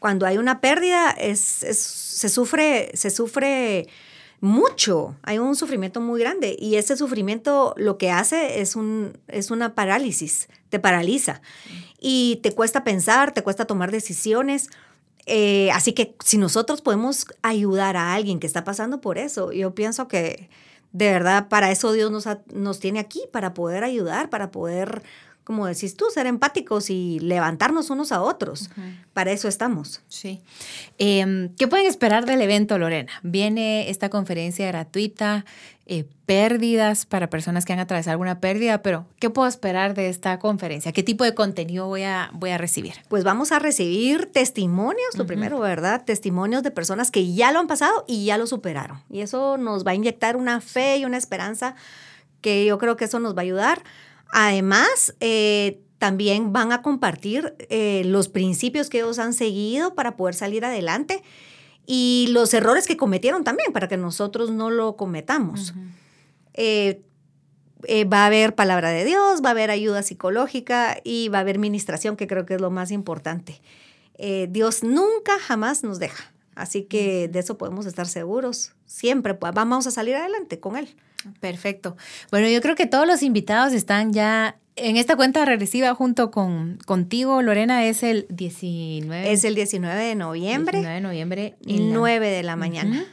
cuando 0.05 0.27
hay 0.27 0.37
una 0.37 0.61
pérdida 0.61 1.13
es, 1.13 1.65
se, 2.15 2.29
sufre, 2.29 2.91
se 2.95 3.11
sufre 3.11 3.89
mucho, 4.41 5.17
hay 5.23 5.39
un 5.39 5.57
sufrimiento 5.57 6.01
muy 6.01 6.21
grande 6.21 6.57
y 6.59 6.77
ese 6.77 6.97
sufrimiento 6.97 7.75
lo 7.77 7.99
que 7.99 8.11
hace 8.11 8.61
es, 8.61 8.77
un, 8.77 9.19
es 9.27 9.51
una 9.51 9.75
parálisis, 9.75 10.49
te 10.69 10.79
paraliza 10.79 11.41
y 12.01 12.41
te 12.43 12.53
cuesta 12.53 12.85
pensar, 12.85 13.33
te 13.33 13.43
cuesta 13.43 13.65
tomar 13.65 13.91
decisiones. 13.91 14.69
Eh, 15.27 15.71
así 15.73 15.93
que 15.93 16.15
si 16.23 16.37
nosotros 16.37 16.83
podemos 16.83 17.27
ayudar 17.43 17.97
a 17.97 18.15
alguien 18.15 18.39
que 18.39 18.47
está 18.47 18.63
pasando 18.63 19.01
por 19.01 19.19
eso, 19.19 19.51
yo 19.51 19.75
pienso 19.75 20.07
que 20.07 20.51
de 20.93 21.11
verdad 21.11 21.49
para 21.49 21.73
eso 21.73 21.93
Dios 21.93 22.13
nos, 22.13 22.29
nos 22.53 22.79
tiene 22.79 23.01
aquí, 23.01 23.23
para 23.33 23.55
poder 23.55 23.83
ayudar, 23.83 24.31
para 24.31 24.51
poder 24.51 25.03
como 25.45 25.67
decís 25.67 25.95
tú, 25.95 26.07
ser 26.13 26.27
empáticos 26.27 26.89
y 26.89 27.21
levantarnos 27.21 27.91
unos 27.91 28.13
a 28.13 28.23
otros. 28.23 28.71
Para 29.13 29.31
eso 29.31 29.47
estamos. 29.47 30.01
Sí. 30.09 30.41
Em, 30.99 31.55
¿Qué 31.57 31.69
pueden 31.69 31.87
esperar 31.87 32.25
del 32.25 32.41
evento, 32.41 32.79
Lorena? 32.79 33.13
Viene 33.23 33.91
esta 33.91 34.09
conferencia 34.09 34.67
gratuita, 34.67 35.45
eh, 35.87 36.07
pérdidas 36.25 37.05
para 37.05 37.29
personas 37.29 37.67
que 37.67 37.75
han 37.75 37.79
atravesado 37.79 38.13
alguna 38.13 38.41
pérdida, 38.41 38.81
pero 38.81 39.05
¿qué 39.19 39.29
puedo 39.29 39.47
esperar 39.47 39.93
de 39.93 40.09
esta 40.09 40.39
conferencia? 40.39 40.93
¿Qué 40.93 41.03
tipo 41.03 41.25
de 41.25 41.35
contenido 41.35 41.87
voy 41.89 42.05
a, 42.05 42.31
voy 42.33 42.49
a 42.51 42.57
recibir? 42.57 42.95
Pues 43.09 43.23
vamos 43.23 43.53
a 43.53 43.59
recibir 43.59 44.33
testimonios, 44.33 45.19
lo 45.19 45.27
primero, 45.27 45.61
¿verdad? 45.61 46.03
Testimonios 46.03 46.63
de 46.63 46.71
personas 46.71 47.11
que 47.11 47.35
ya 47.35 47.53
lo 47.53 47.61
han 47.61 47.67
pasado 47.67 48.07
y 48.09 48.25
ya 48.25 48.39
lo 48.39 48.47
superaron. 48.47 49.03
Y 49.11 49.21
eso 49.21 49.59
nos 49.59 49.87
va 49.87 49.91
a 49.91 49.95
inyectar 49.95 50.39
una 50.39 50.63
fe 50.63 50.97
y 50.97 51.05
una 51.05 51.19
esperanza 51.19 51.75
que 52.41 52.65
yo 52.65 52.79
creo 52.79 52.97
que 52.97 53.05
eso 53.05 53.21
nos 53.21 53.37
va 53.37 53.41
a 53.41 53.43
ayudar 53.43 53.83
Además, 54.33 55.15
eh, 55.21 55.81
también 56.05 56.53
van 56.53 56.71
a 56.71 56.83
compartir 56.83 57.55
eh, 57.71 58.03
los 58.05 58.29
principios 58.29 58.91
que 58.91 58.99
ellos 58.99 59.19
han 59.19 59.33
seguido 59.33 59.95
para 59.95 60.17
poder 60.17 60.35
salir 60.35 60.63
adelante 60.63 61.23
y 61.87 62.27
los 62.29 62.53
errores 62.53 62.87
que 62.87 62.99
cometieron 62.99 63.43
también 63.43 63.73
para 63.73 63.89
que 63.89 63.97
nosotros 63.97 64.51
no 64.51 64.71
lo 64.71 64.97
cometamos. 64.97 65.73
Eh, 66.53 67.01
eh, 67.85 68.05
va 68.05 68.25
a 68.25 68.27
haber 68.27 68.55
palabra 68.55 68.91
de 68.91 69.07
Dios, 69.07 69.41
va 69.43 69.49
a 69.49 69.53
haber 69.53 69.71
ayuda 69.71 70.03
psicológica 70.03 70.99
y 71.05 71.31
va 71.31 71.39
a 71.39 71.41
haber 71.41 71.59
ministración, 71.59 72.17
que 72.17 72.27
creo 72.27 72.45
que 72.45 72.57
es 72.57 72.61
lo 72.61 72.71
más 72.71 72.91
importante. 72.91 73.63
Dios 74.51 74.85
nunca, 74.85 75.39
jamás 75.39 75.83
nos 75.83 75.99
deja. 75.99 76.35
Así 76.55 76.83
que 76.83 77.29
de 77.29 77.39
eso 77.39 77.57
podemos 77.57 77.87
estar 77.87 78.07
seguros. 78.07 78.73
Siempre 78.85 79.33
pues, 79.33 79.55
vamos 79.55 79.87
a 79.87 79.91
salir 79.91 80.17
adelante 80.17 80.61
con 80.61 80.77
Él. 80.77 80.95
Perfecto. 81.41 81.97
Bueno, 82.31 82.49
yo 82.49 82.61
creo 82.61 82.75
que 82.75 82.87
todos 82.87 83.07
los 83.07 83.23
invitados 83.23 83.73
están 83.73 84.13
ya 84.13 84.57
en 84.77 84.97
esta 84.97 85.17
cuenta 85.17 85.45
regresiva 85.45 85.95
junto 85.95 86.31
con 86.31 86.79
contigo, 86.85 87.43
Lorena, 87.43 87.85
es 87.85 88.03
el 88.03 88.27
19. 88.31 89.33
Es 89.33 89.45
el 89.45 89.55
19 89.55 90.03
de 90.03 90.15
noviembre. 90.15 90.79
19 90.79 90.95
de 90.95 91.01
noviembre. 91.01 91.55
9 91.67 92.29
de 92.29 92.43
la 92.43 92.57
mañana. 92.57 93.05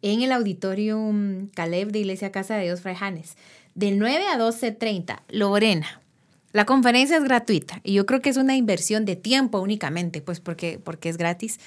En 0.00 0.22
el 0.22 0.32
auditorium 0.32 1.48
Caleb 1.48 1.92
de 1.92 2.00
Iglesia 2.00 2.32
Casa 2.32 2.56
de 2.56 2.64
Dios 2.64 2.80
Fray 2.80 2.96
Janes. 2.96 3.36
De 3.74 3.90
9 3.90 4.24
a 4.32 4.38
12.30. 4.38 5.20
Lorena, 5.28 6.00
la 6.52 6.66
conferencia 6.66 7.16
es 7.16 7.24
gratuita 7.24 7.80
y 7.82 7.94
yo 7.94 8.04
creo 8.04 8.20
que 8.20 8.30
es 8.30 8.36
una 8.36 8.56
inversión 8.56 9.04
de 9.04 9.16
tiempo 9.16 9.60
únicamente, 9.60 10.20
pues 10.20 10.40
porque, 10.40 10.78
porque 10.82 11.08
es 11.08 11.16
gratis. 11.16 11.58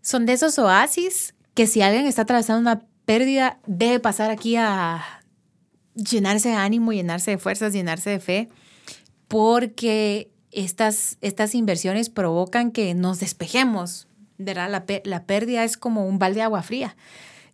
Son 0.00 0.26
de 0.26 0.34
esos 0.34 0.58
oasis 0.58 1.34
que 1.54 1.66
si 1.66 1.82
alguien 1.82 2.06
está 2.06 2.22
atravesando 2.22 2.60
una 2.60 2.87
pérdida, 3.08 3.58
debe 3.66 4.00
pasar 4.00 4.30
aquí 4.30 4.56
a 4.56 5.02
llenarse 5.94 6.50
de 6.50 6.56
ánimo, 6.56 6.92
llenarse 6.92 7.30
de 7.30 7.38
fuerzas, 7.38 7.72
llenarse 7.72 8.10
de 8.10 8.20
fe, 8.20 8.50
porque 9.28 10.30
estas, 10.52 11.16
estas 11.22 11.54
inversiones 11.54 12.10
provocan 12.10 12.70
que 12.70 12.92
nos 12.92 13.18
despejemos, 13.18 14.08
¿verdad? 14.36 14.70
La, 14.70 14.84
la 15.04 15.24
pérdida 15.24 15.64
es 15.64 15.78
como 15.78 16.06
un 16.06 16.18
balde 16.18 16.40
de 16.40 16.42
agua 16.42 16.62
fría. 16.62 16.96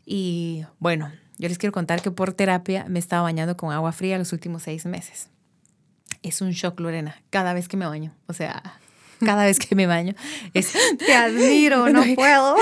Y 0.05 0.65
bueno, 0.81 1.13
yo 1.39 1.49
les 1.49 1.59
quiero 1.59 1.73
contar 1.73 2.03
que 2.03 2.11
por 2.11 2.33
terapia 2.33 2.87
me 2.89 2.99
he 2.99 3.01
estado 3.01 3.23
bañando 3.23 3.57
con 3.57 3.71
agua 3.71 3.93
fría 3.93 4.19
los 4.19 4.33
últimos 4.33 4.65
seis 4.65 4.87
meses. 4.87 5.31
Es 6.25 6.41
un 6.41 6.51
shock, 6.51 6.81
Lorena, 6.81 7.23
cada 7.31 7.55
vez 7.55 7.69
que 7.69 7.77
me 7.77 7.87
baño. 7.87 8.13
O 8.27 8.33
sea, 8.33 8.81
cada 9.25 9.45
vez 9.45 9.59
que 9.59 9.75
me 9.75 9.87
baño. 9.87 10.15
Es, 10.53 10.73
Te 10.99 11.15
admiro, 11.15 11.89
no, 11.93 12.03
puedo. 12.15 12.57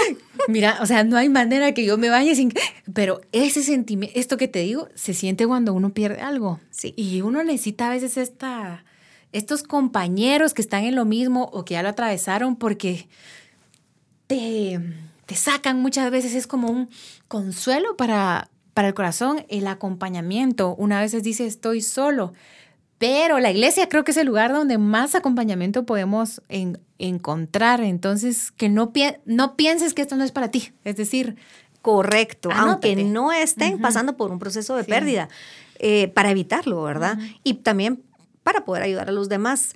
Mira, 0.48 0.78
o 0.80 0.86
sea, 0.86 1.04
no 1.04 1.16
hay 1.16 1.28
manera 1.28 1.72
que 1.72 1.84
yo 1.84 1.98
me 1.98 2.08
bañe 2.08 2.34
sin... 2.34 2.52
Pero 2.92 3.20
ese 3.32 3.62
sentimiento, 3.62 4.18
esto 4.18 4.36
que 4.36 4.48
te 4.48 4.60
digo, 4.60 4.88
se 4.94 5.14
siente 5.14 5.46
cuando 5.46 5.72
uno 5.72 5.90
pierde 5.90 6.20
algo. 6.20 6.60
Sí. 6.70 6.94
Y 6.96 7.20
uno 7.20 7.42
necesita 7.42 7.88
a 7.88 7.90
veces 7.90 8.16
esta, 8.16 8.84
estos 9.32 9.62
compañeros 9.62 10.54
que 10.54 10.62
están 10.62 10.84
en 10.84 10.94
lo 10.94 11.04
mismo 11.04 11.50
o 11.52 11.64
que 11.64 11.74
ya 11.74 11.82
lo 11.82 11.90
atravesaron 11.90 12.56
porque 12.56 13.08
te, 14.26 14.80
te 15.26 15.34
sacan 15.34 15.80
muchas 15.80 16.10
veces. 16.10 16.34
Es 16.34 16.46
como 16.46 16.68
un 16.68 16.88
consuelo 17.28 17.96
para, 17.96 18.50
para 18.74 18.88
el 18.88 18.94
corazón, 18.94 19.44
el 19.48 19.66
acompañamiento. 19.66 20.74
Una 20.74 21.00
vez 21.00 21.22
dice, 21.22 21.46
estoy 21.46 21.82
solo 21.82 22.32
pero 23.02 23.40
la 23.40 23.50
iglesia 23.50 23.88
creo 23.88 24.04
que 24.04 24.12
es 24.12 24.16
el 24.16 24.28
lugar 24.28 24.52
donde 24.52 24.78
más 24.78 25.16
acompañamiento 25.16 25.84
podemos 25.84 26.40
encontrar. 26.98 27.80
Entonces, 27.80 28.52
que 28.52 28.68
no, 28.68 28.92
no 29.24 29.56
pienses 29.56 29.92
que 29.92 30.02
esto 30.02 30.14
no 30.14 30.22
es 30.22 30.30
para 30.30 30.52
ti. 30.52 30.70
Es 30.84 30.94
decir, 30.94 31.34
correcto, 31.80 32.50
aunque 32.54 32.94
no 32.94 33.32
estén 33.32 33.80
pasando 33.80 34.16
por 34.16 34.30
un 34.30 34.38
proceso 34.38 34.76
de 34.76 34.84
pérdida, 34.84 35.28
eh, 35.80 36.12
para 36.14 36.30
evitarlo, 36.30 36.80
¿verdad? 36.84 37.18
Y 37.42 37.54
también 37.54 38.04
para 38.44 38.64
poder 38.64 38.84
ayudar 38.84 39.08
a 39.08 39.12
los 39.12 39.28
demás. 39.28 39.74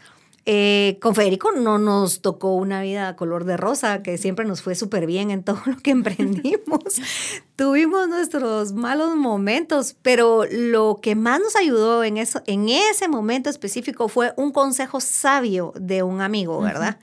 Eh, 0.48 0.98
con 1.02 1.16
Federico 1.16 1.50
no 1.50 1.76
nos 1.78 2.22
tocó 2.22 2.54
una 2.54 2.80
vida 2.80 3.16
color 3.16 3.44
de 3.44 3.56
rosa, 3.56 4.04
que 4.04 4.16
siempre 4.16 4.44
nos 4.44 4.62
fue 4.62 4.76
súper 4.76 5.04
bien 5.04 5.32
en 5.32 5.42
todo 5.42 5.60
lo 5.66 5.76
que 5.78 5.90
emprendimos. 5.90 7.00
Tuvimos 7.56 8.08
nuestros 8.08 8.72
malos 8.72 9.16
momentos, 9.16 9.96
pero 10.02 10.44
lo 10.48 11.00
que 11.02 11.16
más 11.16 11.40
nos 11.40 11.56
ayudó 11.56 12.04
en, 12.04 12.16
eso, 12.16 12.42
en 12.46 12.68
ese 12.68 13.08
momento 13.08 13.50
específico 13.50 14.06
fue 14.06 14.34
un 14.36 14.52
consejo 14.52 15.00
sabio 15.00 15.72
de 15.80 16.04
un 16.04 16.20
amigo, 16.20 16.60
¿verdad? 16.60 17.00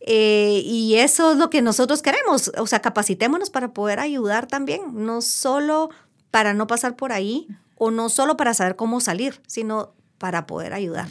Eh, 0.00 0.62
y 0.64 0.94
eso 0.94 1.32
es 1.32 1.36
lo 1.38 1.50
que 1.50 1.60
nosotros 1.60 2.00
queremos, 2.00 2.50
o 2.56 2.66
sea, 2.66 2.80
capacitémonos 2.80 3.50
para 3.50 3.74
poder 3.74 4.00
ayudar 4.00 4.46
también, 4.46 4.80
no 5.04 5.20
solo 5.20 5.90
para 6.30 6.54
no 6.54 6.66
pasar 6.66 6.96
por 6.96 7.12
ahí 7.12 7.46
o 7.76 7.90
no 7.90 8.08
solo 8.08 8.38
para 8.38 8.54
saber 8.54 8.76
cómo 8.76 9.00
salir, 9.00 9.42
sino 9.46 9.92
para 10.16 10.46
poder 10.46 10.72
ayudar. 10.72 11.08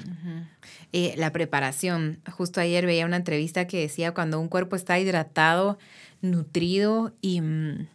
Eh, 0.91 1.13
la 1.17 1.31
preparación. 1.31 2.19
Justo 2.31 2.59
ayer 2.59 2.85
veía 2.85 3.05
una 3.05 3.17
entrevista 3.17 3.67
que 3.67 3.81
decía 3.81 4.13
cuando 4.13 4.39
un 4.39 4.47
cuerpo 4.47 4.75
está 4.75 4.97
hidratado, 4.97 5.77
nutrido 6.21 7.13
y 7.21 7.41
mm, 7.41 7.87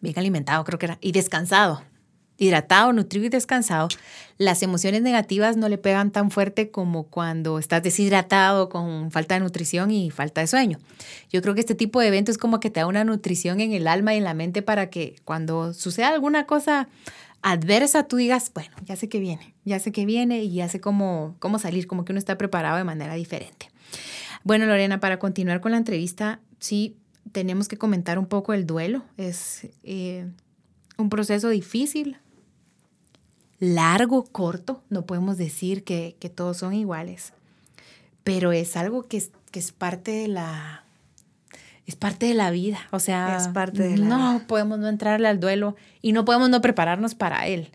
bien 0.00 0.18
alimentado, 0.18 0.64
creo 0.64 0.78
que 0.78 0.86
era, 0.86 0.98
y 1.02 1.12
descansado. 1.12 1.82
Hidratado, 2.38 2.94
nutrido 2.94 3.26
y 3.26 3.28
descansado, 3.28 3.88
las 4.38 4.62
emociones 4.62 5.02
negativas 5.02 5.58
no 5.58 5.68
le 5.68 5.76
pegan 5.76 6.10
tan 6.10 6.30
fuerte 6.30 6.70
como 6.70 7.02
cuando 7.02 7.58
estás 7.58 7.82
deshidratado 7.82 8.70
con 8.70 9.10
falta 9.10 9.34
de 9.34 9.40
nutrición 9.40 9.90
y 9.90 10.10
falta 10.10 10.40
de 10.40 10.46
sueño. 10.46 10.78
Yo 11.30 11.42
creo 11.42 11.54
que 11.54 11.60
este 11.60 11.74
tipo 11.74 12.00
de 12.00 12.08
evento 12.08 12.30
es 12.30 12.38
como 12.38 12.58
que 12.58 12.70
te 12.70 12.80
da 12.80 12.86
una 12.86 13.04
nutrición 13.04 13.60
en 13.60 13.74
el 13.74 13.86
alma 13.86 14.14
y 14.14 14.16
en 14.16 14.24
la 14.24 14.32
mente 14.32 14.62
para 14.62 14.88
que 14.88 15.16
cuando 15.26 15.74
suceda 15.74 16.08
alguna 16.08 16.46
cosa 16.46 16.88
adversa, 17.42 18.04
tú 18.04 18.16
digas, 18.16 18.50
bueno, 18.54 18.70
ya 18.84 18.96
sé 18.96 19.08
que 19.08 19.20
viene, 19.20 19.54
ya 19.64 19.78
sé 19.78 19.92
que 19.92 20.06
viene 20.06 20.42
y 20.42 20.54
ya 20.54 20.68
sé 20.68 20.80
cómo, 20.80 21.36
cómo 21.38 21.58
salir, 21.58 21.86
como 21.86 22.04
que 22.04 22.12
uno 22.12 22.18
está 22.18 22.36
preparado 22.38 22.76
de 22.76 22.84
manera 22.84 23.14
diferente. 23.14 23.70
Bueno, 24.44 24.66
Lorena, 24.66 25.00
para 25.00 25.18
continuar 25.18 25.60
con 25.60 25.72
la 25.72 25.78
entrevista, 25.78 26.40
sí, 26.58 26.96
tenemos 27.32 27.68
que 27.68 27.76
comentar 27.76 28.18
un 28.18 28.26
poco 28.26 28.52
el 28.52 28.66
duelo. 28.66 29.04
Es 29.16 29.68
eh, 29.82 30.26
un 30.96 31.10
proceso 31.10 31.48
difícil, 31.48 32.18
largo, 33.58 34.24
corto, 34.24 34.82
no 34.88 35.06
podemos 35.06 35.36
decir 35.36 35.84
que, 35.84 36.16
todos 36.34 36.58
son 36.58 36.74
iguales, 36.74 37.32
pero 38.24 38.52
es 38.52 38.76
algo 38.76 39.06
que 39.06 39.22
que 39.50 39.58
es 39.58 39.72
parte 39.72 40.12
de 40.12 40.28
la 40.28 40.84
es 41.90 41.96
parte 41.96 42.26
de 42.26 42.34
la 42.34 42.52
vida. 42.52 42.78
O 42.92 43.00
sea, 43.00 43.36
es 43.36 43.48
parte 43.48 43.82
de 43.82 43.98
la 43.98 44.06
no 44.06 44.42
podemos 44.46 44.78
no 44.78 44.88
entrarle 44.88 45.26
al 45.26 45.40
duelo 45.40 45.74
y 46.00 46.12
no 46.12 46.24
podemos 46.24 46.48
no 46.48 46.60
prepararnos 46.60 47.16
para 47.16 47.48
él. 47.48 47.70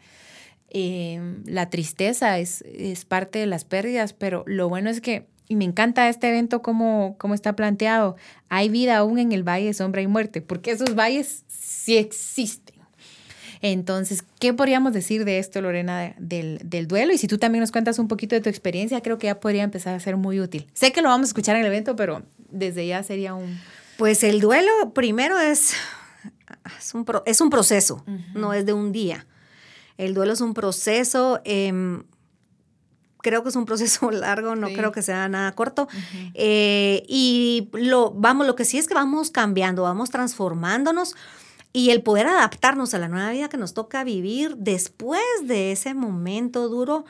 Eh, 0.69 1.19
la 1.45 1.69
tristeza 1.69 2.39
es, 2.39 2.61
es 2.61 3.03
parte 3.03 3.39
de 3.39 3.45
las 3.45 3.65
pérdidas, 3.65 4.13
pero 4.13 4.45
lo 4.47 4.69
bueno 4.69 4.89
es 4.89 5.01
que, 5.01 5.27
y 5.49 5.57
me 5.57 5.65
encanta 5.65 6.07
este 6.07 6.29
evento 6.29 6.61
como, 6.61 7.17
como 7.17 7.33
está 7.33 7.57
planteado, 7.57 8.15
hay 8.47 8.69
vida 8.69 8.95
aún 8.95 9.19
en 9.19 9.33
el 9.33 9.43
valle 9.43 9.65
de 9.65 9.73
sombra 9.73 10.01
y 10.01 10.07
muerte, 10.07 10.41
porque 10.41 10.71
esos 10.71 10.95
valles 10.95 11.43
sí 11.49 11.97
existen. 11.97 12.75
Entonces, 13.61 14.23
¿qué 14.39 14.53
podríamos 14.53 14.93
decir 14.93 15.25
de 15.25 15.39
esto, 15.39 15.59
Lorena, 15.59 16.15
del, 16.19 16.61
del, 16.63 16.87
duelo? 16.87 17.11
Y 17.13 17.17
si 17.17 17.27
tú 17.27 17.37
también 17.37 17.61
nos 17.61 17.71
cuentas 17.71 17.99
un 17.99 18.07
poquito 18.07 18.35
de 18.35 18.41
tu 18.41 18.49
experiencia, 18.49 19.01
creo 19.01 19.17
que 19.17 19.27
ya 19.27 19.41
podría 19.41 19.63
empezar 19.63 19.93
a 19.93 19.99
ser 19.99 20.15
muy 20.15 20.39
útil. 20.39 20.67
Sé 20.73 20.93
que 20.93 21.01
lo 21.01 21.09
vamos 21.09 21.27
a 21.27 21.29
escuchar 21.29 21.55
en 21.57 21.63
el 21.63 21.67
evento, 21.67 21.95
pero 21.97 22.23
desde 22.49 22.87
ya 22.87 23.03
sería 23.03 23.33
un, 23.33 23.57
pues 23.97 24.23
el 24.23 24.41
duelo 24.41 24.71
primero 24.93 25.39
es, 25.39 25.73
es, 26.79 26.93
un, 26.93 27.05
es 27.25 27.41
un 27.41 27.49
proceso, 27.49 28.03
no 28.33 28.53
es 28.53 28.65
de 28.65 28.73
un 28.73 28.91
día. 28.91 29.25
El 29.97 30.13
duelo 30.13 30.33
es 30.33 30.41
un 30.41 30.53
proceso, 30.53 31.41
em, 31.45 32.03
creo 33.19 33.43
que 33.43 33.49
es 33.49 33.55
un 33.55 33.65
proceso 33.65 34.11
largo, 34.11 34.55
no 34.55 34.67
creo 34.67 34.91
que 34.91 35.01
sea 35.01 35.27
nada 35.29 35.53
corto. 35.53 35.87
Eh, 36.33 37.03
y 37.07 37.69
lo, 37.73 38.11
vamos, 38.11 38.45
lo 38.45 38.55
que 38.55 38.65
sí 38.65 38.77
es 38.77 38.87
que 38.87 38.93
vamos 38.93 39.31
cambiando, 39.31 39.83
vamos 39.83 40.09
transformándonos 40.09 41.15
y 41.75 41.89
el 41.89 42.03
poder 42.03 42.27
adaptarnos 42.27 42.93
a 42.93 42.99
la 42.99 43.09
nueva 43.09 43.31
vida 43.31 43.49
que 43.49 43.57
nos 43.57 43.73
toca 43.73 44.05
vivir 44.05 44.55
después 44.57 45.21
de 45.43 45.73
ese 45.73 45.93
momento 45.93 46.69
duro 46.69 47.05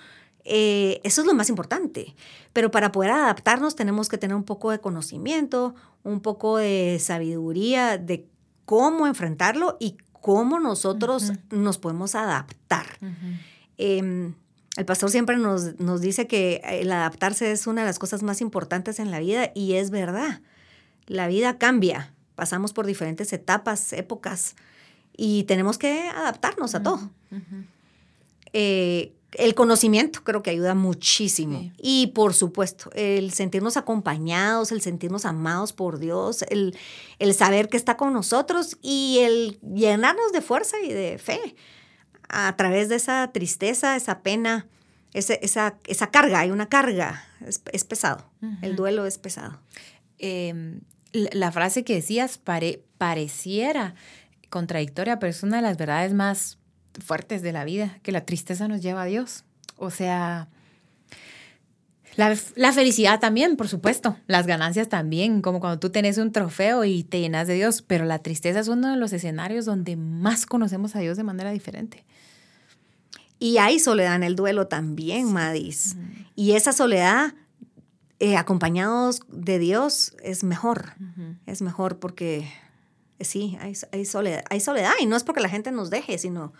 eh, 0.46 1.02
eso 1.04 1.22
es 1.22 1.28
lo 1.28 1.34
más 1.34 1.50
importante. 1.50 2.16
Pero 2.54 2.72
para 2.72 2.92
poder 2.92 3.12
adaptarnos 3.12 3.76
tenemos 3.76 4.08
que 4.08 4.18
tener 4.18 4.36
un 4.36 4.44
poco 4.44 4.72
de 4.72 4.80
conocimiento, 4.80 5.76
un 6.04 6.22
poco 6.22 6.58
de 6.58 6.98
sabiduría 7.02 7.98
de 7.98 8.28
cómo 8.66 9.08
enfrentarlo 9.08 9.78
y 9.80 9.98
cómo 10.22 10.60
nosotros 10.60 11.34
nos 11.52 11.78
podemos 11.78 12.16
adaptar. 12.16 12.86
Em, 13.78 14.34
el 14.78 14.86
pastor 14.86 15.10
siempre 15.10 15.38
nos, 15.38 15.80
nos, 15.80 16.02
dice 16.02 16.28
que 16.28 16.62
el 16.64 16.92
adaptarse 16.92 17.52
es 17.52 17.68
una 17.68 17.82
de 17.82 17.88
las 17.88 18.00
cosas 18.00 18.24
más 18.24 18.42
importantes 18.42 19.00
en 19.00 19.12
la 19.12 19.20
vida 19.20 19.52
y 19.54 19.74
es 19.74 19.90
verdad. 19.90 20.42
La 21.08 21.28
vida 21.28 21.58
cambia, 21.58 22.14
pasamos 22.36 22.74
por 22.74 22.86
diferentes 22.86 23.34
etapas, 23.34 23.94
épocas 23.94 24.56
y 25.18 25.44
tenemos 25.44 25.78
que 25.78 26.08
adaptarnos 26.10 26.76
a 26.76 26.84
todo. 26.84 27.10
Eh, 28.54 29.15
el 29.34 29.54
conocimiento 29.56 30.24
creo 30.24 30.42
que 30.44 30.50
ayuda 30.52 30.76
muchísimo. 30.76 31.72
Y 31.78 32.08
por 32.08 32.34
supuesto, 32.34 32.90
el 32.94 33.32
sentirnos 33.34 33.76
acompañados, 33.78 34.72
el 34.72 34.82
sentirnos 34.82 35.26
amados 35.26 35.74
por 35.74 36.00
Dios, 36.00 36.44
el, 36.50 36.78
el, 37.20 37.34
saber 37.34 37.68
que 37.68 37.78
está 37.78 37.98
con 37.98 38.14
nosotros 38.14 38.78
y 38.82 39.20
el 39.20 39.60
llenarnos 39.62 40.32
de 40.32 40.42
fuerza 40.42 40.78
y 40.82 40.94
de 40.94 41.18
fe 41.18 41.56
a 42.30 42.56
través 42.56 42.88
de 42.90 42.96
esa 42.96 43.30
tristeza, 43.34 43.96
esa 43.96 44.22
pena, 44.24 44.68
ese- 45.14 45.40
esa, 45.44 45.78
esa 45.88 46.12
carga, 46.12 46.40
hay 46.40 46.52
una 46.52 46.70
carga, 46.70 47.26
es, 47.46 47.62
es 47.72 47.84
pesado, 47.84 48.26
el 48.62 48.76
duelo 48.76 49.06
es 49.06 49.18
pesado. 49.18 49.60
Eh, 50.18 50.80
la, 51.12 51.30
la 51.34 51.52
frase 51.52 51.84
que 51.84 51.96
decías 51.96 52.38
pare- 52.38 52.84
pareciera 52.98 53.96
contradictoria, 54.50 55.20
pero 55.20 55.30
es 55.32 55.44
una 55.44 55.58
de 55.58 55.64
las 55.64 55.78
verdades 55.78 56.14
más 56.14 56.58
fuertes 57.04 57.42
de 57.42 57.52
la 57.52 57.66
vida, 57.66 58.00
que 58.04 58.12
la 58.12 58.26
tristeza 58.26 58.68
nos 58.68 58.82
lleva 58.82 59.04
a 59.04 59.06
Dios. 59.06 59.44
O 59.78 59.90
sea, 59.90 60.48
la, 62.16 62.36
la 62.56 62.72
felicidad 62.72 63.20
también, 63.20 63.58
por 63.58 63.68
supuesto, 63.68 64.18
las 64.28 64.48
ganancias 64.48 64.88
también, 64.88 65.42
como 65.42 65.60
cuando 65.60 65.80
tú 65.80 65.90
tenés 65.90 66.18
un 66.18 66.32
trofeo 66.32 66.86
y 66.86 67.04
te 67.04 67.20
llenas 67.20 67.48
de 67.48 67.56
Dios, 67.56 67.82
pero 67.82 68.06
la 68.06 68.20
tristeza 68.20 68.60
es 68.60 68.68
uno 68.68 68.92
de 68.92 68.98
los 68.98 69.12
escenarios 69.14 69.66
donde 69.66 69.96
más 69.96 70.46
conocemos 70.46 70.96
a 70.96 71.00
Dios 71.00 71.18
de 71.18 71.24
manera 71.24 71.52
diferente. 71.52 72.06
Y 73.40 73.58
hay 73.58 73.80
soledad 73.80 74.16
en 74.16 74.24
el 74.24 74.36
duelo 74.36 74.68
también, 74.68 75.32
Madis. 75.32 75.98
Y 76.36 76.54
esa 76.54 76.72
soledad, 76.72 77.34
eh, 78.20 78.38
acompañados 78.38 79.22
de 79.28 79.60
Dios, 79.60 80.16
es 80.24 80.44
mejor. 80.44 80.94
Es 81.46 81.62
mejor 81.62 82.00
porque 82.00 82.50
eh, 83.20 83.26
sí, 83.26 83.58
hay, 83.60 83.74
hay 83.92 84.06
soledad, 84.06 84.44
hay 84.50 84.62
soledad. 84.62 84.94
Y 85.02 85.06
no 85.06 85.18
es 85.18 85.24
porque 85.24 85.42
la 85.42 85.50
gente 85.50 85.72
nos 85.72 85.90
deje, 85.90 86.18
sino 86.18 86.54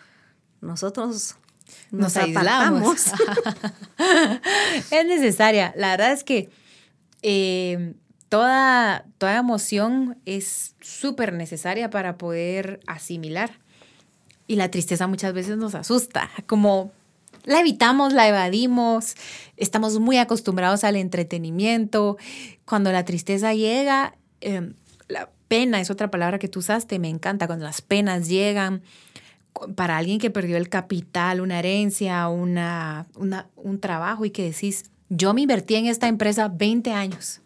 nosotros 0.66 1.36
nos, 1.92 2.16
Nos 2.16 2.18
aislamos. 2.18 3.06
es 4.92 5.06
necesaria. 5.06 5.74
La 5.78 5.92
verdad 5.92 6.12
es 6.12 6.24
que 6.24 6.50
eh, 7.22 7.94
toda, 8.30 9.06
toda 9.18 9.38
emoción 9.38 10.18
es 10.26 10.76
súper 10.82 11.34
necesaria 11.34 11.90
para 11.90 12.18
poder 12.18 12.80
asimilar. 12.88 13.60
Y 14.48 14.58
la 14.58 14.70
tristeza 14.70 15.08
muchas 15.08 15.34
veces 15.34 15.58
nos 15.58 15.74
asusta, 15.74 16.30
como 16.46 16.92
la 17.46 17.60
evitamos, 17.60 18.14
la 18.14 18.28
evadimos, 18.28 19.16
estamos 19.58 20.00
muy 20.00 20.18
acostumbrados 20.18 20.84
al 20.84 20.96
entretenimiento. 20.96 22.18
Cuando 22.66 22.92
la 22.92 23.06
tristeza 23.06 23.54
llega, 23.54 24.16
eh, 24.42 24.72
la 25.08 25.30
pena 25.48 25.80
es 25.80 25.90
otra 25.90 26.12
palabra 26.12 26.40
que 26.40 26.48
tú 26.48 26.60
usaste, 26.60 27.00
me 27.00 27.10
encanta, 27.10 27.48
cuando 27.48 27.66
las 27.66 27.82
penas 27.82 28.28
llegan, 28.28 28.82
para 29.76 29.98
alguien 29.98 30.20
que 30.20 30.30
perdió 30.30 30.58
el 30.58 30.70
capital, 30.70 31.42
una 31.42 31.60
herencia, 31.60 32.28
una, 32.28 33.08
una- 33.16 33.48
un 33.56 33.80
trabajo 33.80 34.26
y 34.26 34.32
que 34.32 34.44
decís, 34.44 34.92
yo 35.10 35.34
me 35.34 35.42
invertí 35.42 35.76
en 35.76 35.86
esta 35.86 36.08
empresa 36.08 36.48
20 36.50 36.92
años. 36.92 37.42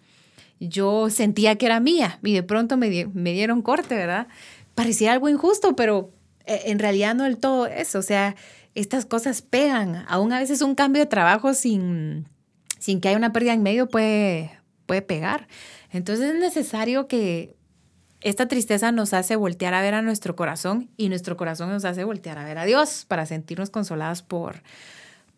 Yo 0.60 1.10
sentía 1.10 1.56
que 1.56 1.66
era 1.68 1.80
mía 1.80 2.20
y 2.24 2.34
de 2.34 2.44
pronto 2.44 2.78
me, 2.78 2.90
di- 2.90 3.06
me 3.06 3.34
dieron 3.34 3.62
corte, 3.62 3.96
¿verdad? 3.96 4.28
Parecía 4.76 5.12
algo 5.14 5.30
injusto, 5.30 5.76
pero 5.76 6.12
eh, 6.46 6.64
en 6.66 6.80
realidad 6.80 7.16
no 7.16 7.24
del 7.26 7.38
todo 7.38 7.66
eso. 7.68 8.00
O 8.00 8.04
sea, 8.04 8.36
estas 8.76 9.06
cosas 9.06 9.42
pegan. 9.42 10.04
Aún 10.08 10.34
a 10.34 10.40
veces 10.40 10.62
un 10.62 10.76
cambio 10.76 11.02
de 11.02 11.06
trabajo 11.06 11.54
sin, 11.54 12.28
sin 12.80 13.00
que 13.02 13.10
haya 13.10 13.18
una 13.18 13.32
pérdida 13.34 13.54
en 13.54 13.64
medio 13.64 13.88
puede, 13.88 14.52
puede 14.86 15.02
pegar. 15.02 15.48
Entonces 15.92 16.34
es 16.34 16.40
necesario 16.40 17.08
que 17.08 17.56
esta 18.22 18.48
tristeza 18.48 18.92
nos 18.92 19.14
hace 19.14 19.36
voltear 19.36 19.74
a 19.74 19.82
ver 19.82 19.94
a 19.94 20.02
nuestro 20.02 20.36
corazón 20.36 20.90
y 20.98 21.10
nuestro 21.10 21.38
corazón 21.38 21.70
nos 21.70 21.86
hace 21.86 22.04
voltear 22.04 22.38
a 22.38 22.44
ver 22.46 22.58
a 22.58 22.66
Dios 22.66 23.06
para 23.08 23.26
sentirnos 23.26 23.70
consolados 23.70 24.22
por, 24.22 24.62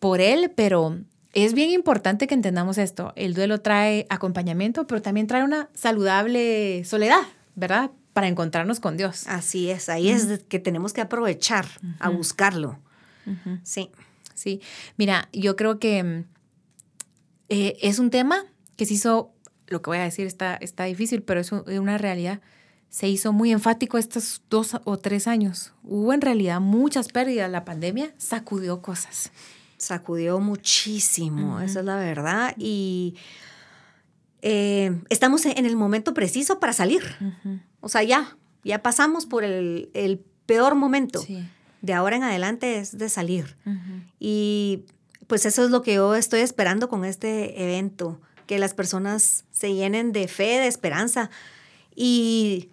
por 0.00 0.20
Él, 0.20 0.50
pero 0.56 0.98
es 1.32 1.54
bien 1.54 1.70
importante 1.70 2.26
que 2.26 2.34
entendamos 2.34 2.78
esto. 2.78 3.12
El 3.16 3.34
duelo 3.34 3.60
trae 3.60 4.06
acompañamiento, 4.10 4.86
pero 4.86 5.00
también 5.00 5.26
trae 5.26 5.44
una 5.44 5.68
saludable 5.74 6.84
soledad, 6.84 7.22
¿verdad? 7.54 7.90
Para 8.12 8.28
encontrarnos 8.28 8.80
con 8.80 8.96
Dios. 8.96 9.26
Así 9.28 9.70
es, 9.70 9.88
ahí 9.88 10.10
es 10.10 10.40
que 10.48 10.58
tenemos 10.58 10.92
que 10.92 11.00
aprovechar 11.00 11.66
a 12.00 12.08
buscarlo. 12.10 12.78
Sí. 13.62 13.90
Sí, 14.34 14.60
mira, 14.96 15.28
yo 15.32 15.54
creo 15.56 15.78
que 15.78 16.24
eh, 17.48 17.76
es 17.80 17.98
un 17.98 18.10
tema 18.10 18.44
que 18.76 18.86
se 18.86 18.94
hizo, 18.94 19.32
lo 19.68 19.82
que 19.82 19.90
voy 19.90 19.98
a 19.98 20.02
decir 20.02 20.26
está, 20.26 20.56
está 20.56 20.84
difícil, 20.84 21.22
pero 21.22 21.40
es 21.40 21.52
un- 21.52 21.62
una 21.78 21.96
realidad. 21.98 22.40
Se 22.92 23.08
hizo 23.08 23.32
muy 23.32 23.52
enfático 23.52 23.96
estos 23.96 24.42
dos 24.50 24.76
o 24.84 24.98
tres 24.98 25.26
años. 25.26 25.72
Hubo 25.82 26.12
en 26.12 26.20
realidad 26.20 26.60
muchas 26.60 27.08
pérdidas. 27.08 27.50
La 27.50 27.64
pandemia 27.64 28.12
sacudió 28.18 28.82
cosas. 28.82 29.32
sacudió 29.78 30.40
muchísimo, 30.40 31.58
esa 31.60 31.80
es 31.80 31.86
la 31.86 31.96
verdad. 31.96 32.54
Y 32.58 33.16
eh, 34.42 35.00
estamos 35.08 35.46
en 35.46 35.64
el 35.64 35.74
momento 35.74 36.12
preciso 36.12 36.60
para 36.60 36.74
salir. 36.74 37.02
O 37.80 37.88
sea, 37.88 38.02
ya, 38.02 38.36
ya 38.62 38.82
pasamos 38.82 39.24
por 39.24 39.42
el, 39.42 39.90
el 39.94 40.18
peor 40.44 40.74
momento. 40.74 41.22
Sí. 41.22 41.48
De 41.80 41.94
ahora 41.94 42.16
en 42.16 42.24
adelante 42.24 42.76
es 42.76 42.98
de 42.98 43.08
salir. 43.08 43.56
Y 44.20 44.84
pues 45.28 45.46
eso 45.46 45.64
es 45.64 45.70
lo 45.70 45.80
que 45.80 45.94
yo 45.94 46.14
estoy 46.14 46.40
esperando 46.40 46.90
con 46.90 47.06
este 47.06 47.64
evento, 47.64 48.20
que 48.46 48.58
las 48.58 48.74
personas 48.74 49.44
se 49.50 49.72
llenen 49.72 50.12
de 50.12 50.28
fe, 50.28 50.60
de 50.60 50.66
esperanza 50.66 51.30
y 51.96 52.68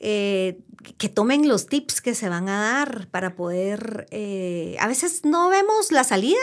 eh, 0.00 0.58
que 0.98 1.08
tomen 1.08 1.48
los 1.48 1.66
tips 1.66 2.00
que 2.00 2.14
se 2.14 2.28
van 2.28 2.48
a 2.48 2.60
dar 2.60 3.08
para 3.08 3.34
poder... 3.34 4.06
eh, 4.10 4.76
a 4.80 4.86
veces 4.86 5.24
no 5.24 5.48
vemos 5.48 5.90
la 5.92 6.04
salida 6.04 6.38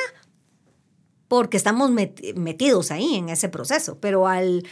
porque 1.27 1.57
estamos 1.57 1.89
met- 1.91 2.35
metidos 2.35 2.91
ahí 2.91 3.15
en 3.15 3.29
ese 3.29 3.49
proceso, 3.49 3.97
pero 3.99 4.27
al 4.27 4.67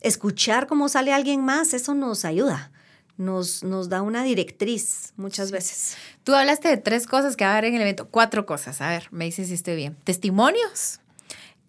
escuchar 0.00 0.66
cómo 0.66 0.88
sale 0.88 1.12
alguien 1.12 1.44
más, 1.44 1.72
eso 1.74 1.94
nos 1.94 2.24
ayuda. 2.24 2.72
Nos, 3.18 3.62
nos 3.62 3.88
da 3.88 4.02
una 4.02 4.24
directriz 4.24 5.12
muchas 5.16 5.52
veces. 5.52 5.96
Tú 6.24 6.34
hablaste 6.34 6.68
de 6.68 6.76
tres 6.78 7.06
cosas 7.06 7.36
que 7.36 7.44
va 7.44 7.50
a 7.50 7.58
haber 7.58 7.66
en 7.66 7.74
el 7.76 7.82
evento. 7.82 8.08
Cuatro 8.10 8.46
cosas. 8.46 8.80
A 8.80 8.88
ver, 8.88 9.06
me 9.10 9.26
dices 9.26 9.48
si 9.48 9.54
estoy 9.54 9.76
bien. 9.76 9.96
Testimonios, 10.02 10.98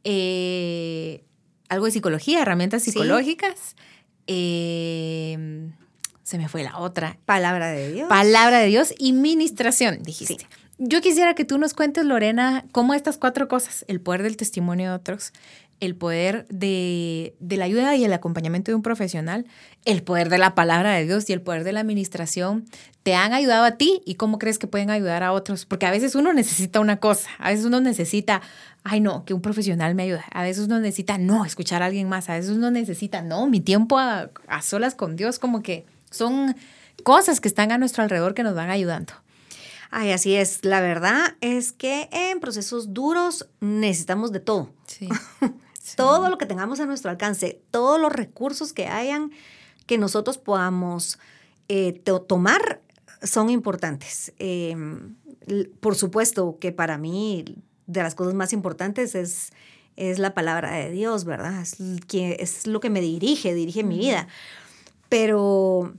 eh, 0.04 1.24
algo 1.70 1.86
de 1.86 1.92
psicología, 1.92 2.42
herramientas 2.42 2.84
Sí. 2.84 2.92
psicológicas. 2.92 3.76
eh, 4.26 5.70
se 6.24 6.38
me 6.38 6.50
fue 6.50 6.64
la 6.64 6.78
otra. 6.80 7.18
Palabra 7.26 7.70
de 7.70 7.92
Dios. 7.92 8.10
Palabra 8.10 8.60
de 8.60 8.68
Dios 8.68 8.94
y 8.98 9.14
ministración, 9.14 10.02
dijiste. 10.04 10.38
Sí. 10.40 10.48
Yo 10.80 11.02
quisiera 11.02 11.36
que 11.36 11.46
tú 11.46 11.58
nos 11.58 11.74
cuentes, 11.74 12.04
Lorena, 12.04 12.66
cómo 12.72 12.94
estas 12.94 13.18
cuatro 13.18 13.48
cosas, 13.48 13.86
el 13.88 14.02
poder 14.02 14.24
del 14.24 14.38
testimonio 14.38 14.90
de 14.90 14.96
otros, 14.96 15.32
el 15.80 15.96
poder 15.96 16.46
de, 16.50 17.36
de 17.40 17.58
la 17.58 17.66
ayuda 17.66 17.96
y 17.96 18.06
el 18.06 18.14
acompañamiento 18.14 18.72
de 18.72 18.76
un 18.76 18.82
profesional, 18.82 19.46
el 19.86 20.02
poder 20.02 20.30
de 20.30 20.38
la 20.38 20.56
palabra 20.56 20.94
de 20.94 21.06
Dios 21.06 21.30
y 21.30 21.34
el 21.34 21.42
poder 21.42 21.64
de 21.64 21.74
la 21.74 21.82
administración, 21.82 22.66
te 23.04 23.16
han 23.16 23.34
ayudado 23.34 23.66
a 23.66 23.72
ti 23.72 24.02
y 24.06 24.16
cómo 24.16 24.40
crees 24.40 24.58
que 24.58 24.68
pueden 24.68 24.90
ayudar 24.90 25.24
a 25.24 25.34
otros. 25.34 25.66
Porque 25.66 25.86
a 25.86 25.92
veces 25.92 26.16
uno 26.16 26.34
necesita 26.34 26.80
una 26.80 26.98
cosa, 26.98 27.30
a 27.38 27.50
veces 27.50 27.66
uno 27.66 27.82
necesita, 27.82 28.42
ay 28.84 29.00
no, 29.00 29.26
que 29.26 29.34
un 29.34 29.42
profesional 29.42 29.94
me 29.94 30.04
ayude, 30.04 30.24
a 30.32 30.42
veces 30.42 30.66
uno 30.66 30.80
necesita, 30.80 31.18
no, 31.18 31.46
escuchar 31.46 31.84
a 31.84 31.88
alguien 31.88 32.10
más, 32.10 32.30
a 32.30 32.36
veces 32.36 32.52
uno 32.52 32.72
necesita, 32.72 33.22
no, 33.22 33.48
mi 33.48 33.60
tiempo 33.60 34.00
a, 34.00 34.32
a 34.48 34.62
solas 34.62 34.96
con 34.96 35.18
Dios, 35.18 35.38
como 35.38 35.62
que 35.62 35.86
son 36.14 36.56
cosas 37.04 37.42
que 37.42 37.48
están 37.48 37.72
a 37.72 37.78
nuestro 37.78 38.04
alrededor 38.04 38.34
que 38.34 38.44
nos 38.44 38.56
van 38.56 38.70
ayudando. 38.70 39.14
Ay, 39.92 40.12
así 40.12 40.36
es. 40.36 40.64
La 40.64 40.80
verdad 40.82 41.36
es 41.42 41.72
que 41.72 42.08
en 42.12 42.40
procesos 42.40 42.94
duros 42.94 43.48
necesitamos 43.60 44.32
de 44.32 44.40
todo. 44.40 44.70
Sí. 44.88 45.10
Todo 45.98 46.30
lo 46.30 46.38
que 46.38 46.46
tengamos 46.46 46.80
a 46.80 46.86
nuestro 46.86 47.12
alcance, 47.12 47.62
todos 47.70 48.00
los 48.00 48.10
recursos 48.12 48.72
que 48.72 48.88
hayan 48.88 49.32
que 49.86 49.98
nosotros 49.98 50.38
podamos 50.38 51.20
eh, 51.68 51.92
to- 52.06 52.22
tomar 52.22 52.82
son 53.22 53.50
importantes. 53.50 54.32
Eh, 54.40 54.76
l- 55.46 55.70
por 55.82 55.96
supuesto 55.96 56.58
que 56.60 56.72
para 56.72 56.98
mí 56.98 57.44
de 57.86 58.02
las 58.02 58.16
cosas 58.16 58.34
más 58.34 58.54
importantes 58.54 59.14
es, 59.14 59.52
es 59.98 60.20
la 60.20 60.34
palabra 60.34 60.72
de 60.72 60.90
Dios, 60.90 61.26
¿verdad? 61.26 61.62
Es, 61.62 61.76
que, 62.08 62.38
es 62.40 62.66
lo 62.66 62.80
que 62.80 62.90
me 62.90 63.02
dirige, 63.02 63.54
dirige 63.54 63.84
mi 63.84 63.98
vida. 63.98 64.30
Pero 65.10 65.94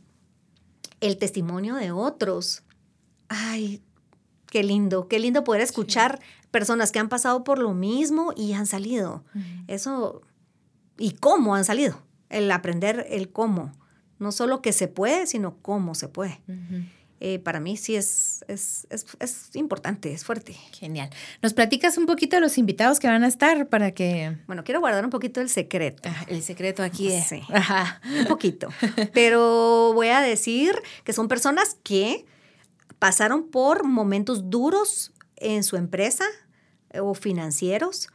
el 1.06 1.18
testimonio 1.18 1.74
de 1.74 1.90
otros, 1.92 2.62
ay, 3.28 3.82
qué 4.46 4.62
lindo, 4.62 5.08
qué 5.08 5.18
lindo 5.18 5.44
poder 5.44 5.60
escuchar 5.60 6.20
personas 6.50 6.92
que 6.92 6.98
han 6.98 7.08
pasado 7.08 7.44
por 7.44 7.58
lo 7.58 7.74
mismo 7.74 8.32
y 8.36 8.52
han 8.52 8.66
salido. 8.66 9.24
Eso, 9.66 10.22
y 10.98 11.12
cómo 11.12 11.54
han 11.54 11.64
salido. 11.64 12.00
El 12.28 12.50
aprender 12.50 13.06
el 13.10 13.30
cómo. 13.30 13.72
No 14.18 14.32
solo 14.32 14.62
que 14.62 14.72
se 14.72 14.88
puede, 14.88 15.26
sino 15.26 15.56
cómo 15.60 15.94
se 15.94 16.08
puede. 16.08 16.40
Eh, 17.20 17.38
para 17.38 17.60
mí 17.60 17.76
sí 17.76 17.96
es, 17.96 18.44
es, 18.48 18.86
es, 18.90 19.06
es 19.20 19.54
importante, 19.54 20.12
es 20.12 20.24
fuerte. 20.24 20.54
Genial. 20.72 21.10
¿Nos 21.42 21.54
platicas 21.54 21.96
un 21.96 22.06
poquito 22.06 22.36
de 22.36 22.40
los 22.40 22.58
invitados 22.58 23.00
que 23.00 23.06
van 23.06 23.24
a 23.24 23.28
estar 23.28 23.68
para 23.68 23.92
que... 23.92 24.36
Bueno, 24.46 24.64
quiero 24.64 24.80
guardar 24.80 25.04
un 25.04 25.10
poquito 25.10 25.40
el 25.40 25.48
secreto. 25.48 26.08
Ah, 26.12 26.24
El 26.28 26.42
secreto 26.42 26.82
aquí 26.82 27.12
es... 27.12 27.28
Sí. 27.28 27.40
Ajá. 27.52 28.00
un 28.20 28.26
poquito. 28.26 28.68
Pero 29.12 29.92
voy 29.94 30.08
a 30.08 30.20
decir 30.20 30.74
que 31.04 31.12
son 31.12 31.28
personas 31.28 31.78
que 31.82 32.26
pasaron 32.98 33.48
por 33.48 33.84
momentos 33.84 34.50
duros 34.50 35.12
en 35.36 35.62
su 35.62 35.76
empresa 35.76 36.24
eh, 36.90 37.00
o 37.00 37.14
financieros 37.14 38.08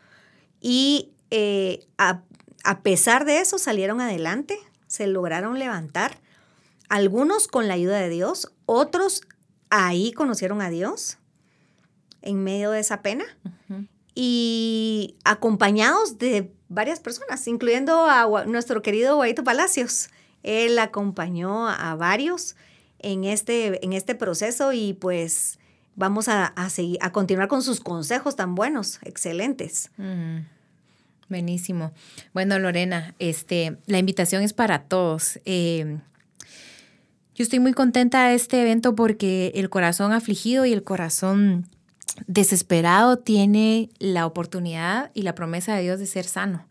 y 0.62 1.12
eh, 1.32 1.86
a, 1.98 2.22
a 2.64 2.82
pesar 2.82 3.26
de 3.26 3.40
eso 3.40 3.58
salieron 3.58 4.02
adelante, 4.02 4.58
se 4.88 5.08
lograron 5.08 5.58
levantar. 5.58 6.20
Algunos 6.90 7.48
con 7.48 7.68
la 7.68 7.76
ayuda 7.76 8.00
de 8.00 8.10
Dios, 8.10 8.52
otros 8.66 9.22
ahí 9.70 10.12
conocieron 10.12 10.62
a 10.62 10.70
Dios 10.70 11.18
en 12.22 12.44
medio 12.44 12.72
de 12.72 12.80
esa 12.80 13.02
pena 13.02 13.26
y 14.16 15.16
acompañados 15.24 16.18
de 16.18 16.52
varias 16.68 17.00
personas, 17.00 17.48
incluyendo 17.48 18.06
a 18.06 18.46
nuestro 18.46 18.82
querido 18.82 19.16
Guaito 19.16 19.44
Palacios. 19.44 20.10
Él 20.44 20.80
acompañó 20.80 21.68
a 21.68 21.96
varios 21.96 22.56
en 23.00 23.24
este, 23.24 23.84
en 23.86 23.94
este 23.94 24.16
proceso 24.16 24.74
y 24.74 24.94
pues 24.94 25.60
vamos 25.96 26.28
a, 26.28 26.54
seguir, 26.70 26.98
a 27.02 27.12
continuar 27.12 27.48
con 27.48 27.62
sus 27.62 27.82
consejos 27.82 28.36
tan 28.36 28.56
buenos, 28.56 29.00
excelentes. 29.04 29.92
Mm, 29.98 30.40
buenísimo. 31.30 31.92
Bueno, 32.34 32.58
Lorena, 32.60 33.16
este, 33.20 33.78
la 33.86 34.00
invitación 34.00 34.44
es 34.44 34.54
para 34.54 34.84
todos. 34.84 35.40
Eh, 35.46 36.00
yo 37.40 37.44
estoy 37.44 37.60
muy 37.62 37.72
contenta 37.72 38.28
de 38.28 38.36
este 38.36 38.62
evento 38.62 38.96
porque 38.96 39.54
el 39.56 39.70
corazón 39.70 40.12
afligido 40.12 40.66
y 40.66 40.74
el 40.74 40.84
corazón 40.84 41.70
desesperado 42.28 43.18
tiene 43.18 43.90
la 43.98 44.26
oportunidad 44.26 45.10
y 45.14 45.22
la 45.22 45.36
promesa 45.36 45.74
de 45.74 45.84
Dios 45.84 46.00
de 46.00 46.06
ser 46.06 46.26
sano. 46.26 46.66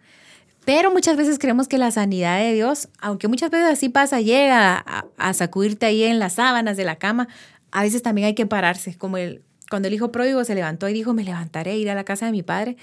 Pero 0.66 0.90
muchas 0.90 1.16
veces 1.16 1.38
creemos 1.38 1.68
que 1.68 1.78
la 1.78 1.90
sanidad 1.90 2.38
de 2.38 2.52
Dios, 2.52 2.90
aunque 3.00 3.28
muchas 3.28 3.50
veces 3.50 3.66
así 3.66 3.88
pasa, 3.88 4.20
llega 4.20 4.84
a, 5.16 5.32
sacudirte 5.32 5.86
ahí 5.86 6.02
en 6.02 6.18
las 6.18 6.34
sábanas 6.34 6.76
de 6.76 6.84
la 6.84 6.96
cama, 6.96 7.28
a 7.70 7.82
veces 7.82 8.02
también 8.02 8.26
hay 8.26 8.34
que 8.34 8.44
pararse, 8.44 8.94
como 8.94 9.16
el, 9.16 9.40
cuando 9.70 9.88
el 9.88 9.94
hijo 9.94 10.12
pródigo 10.12 10.44
se 10.44 10.54
levantó 10.54 10.86
y 10.86 10.92
dijo, 10.92 11.14
me 11.14 11.24
levantaré, 11.24 11.78
ir 11.78 11.88
a 11.88 11.94
la 11.94 12.04
casa 12.04 12.26
de 12.26 12.32
mi 12.32 12.42
padre. 12.42 12.76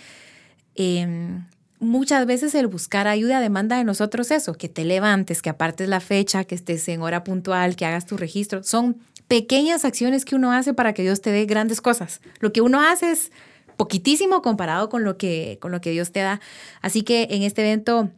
Em, 0.74 1.46
muchas 1.80 2.26
veces 2.26 2.56
el 2.56 2.68
buscar 2.68 3.08
ayuda 3.08 3.40
demanda 3.40 3.78
de 3.78 3.84
nosotros 3.84 4.32
eso, 4.32 4.54
que 4.54 4.70
te 4.70 4.86
levantes, 4.86 5.42
que 5.42 5.50
apartes 5.50 5.90
la 5.90 6.00
fecha, 6.00 6.44
que 6.44 6.56
estés 6.56 6.88
en 6.88 7.02
hora 7.02 7.24
puntual, 7.24 7.76
que 7.76 7.86
hagas 7.86 8.06
tu 8.06 8.18
registro. 8.18 8.64
Son 8.64 8.98
pequeñas 9.28 9.86
acciones 9.86 10.26
que 10.26 10.36
uno 10.36 10.52
hace 10.52 10.74
para 10.74 10.94
que 10.94 11.02
Dios 11.02 11.22
te 11.22 11.32
dé 11.32 11.46
grandes 11.46 11.82
cosas. 11.82 12.22
Lo 12.40 12.54
que 12.54 12.62
uno 12.62 12.82
hace 12.82 13.12
es 13.12 13.32
poquitísimo 13.78 14.42
comparado 14.42 14.90
con 14.90 15.04
lo 15.04 15.18
que, 15.18 15.58
con 15.62 15.72
lo 15.72 15.82
que 15.82 15.92
Dios 15.92 16.12
te 16.12 16.22
da. 16.22 16.40
Así 16.82 17.02
que 17.02 17.28
en 17.32 17.44
este 17.44 17.62
evento 17.62 18.10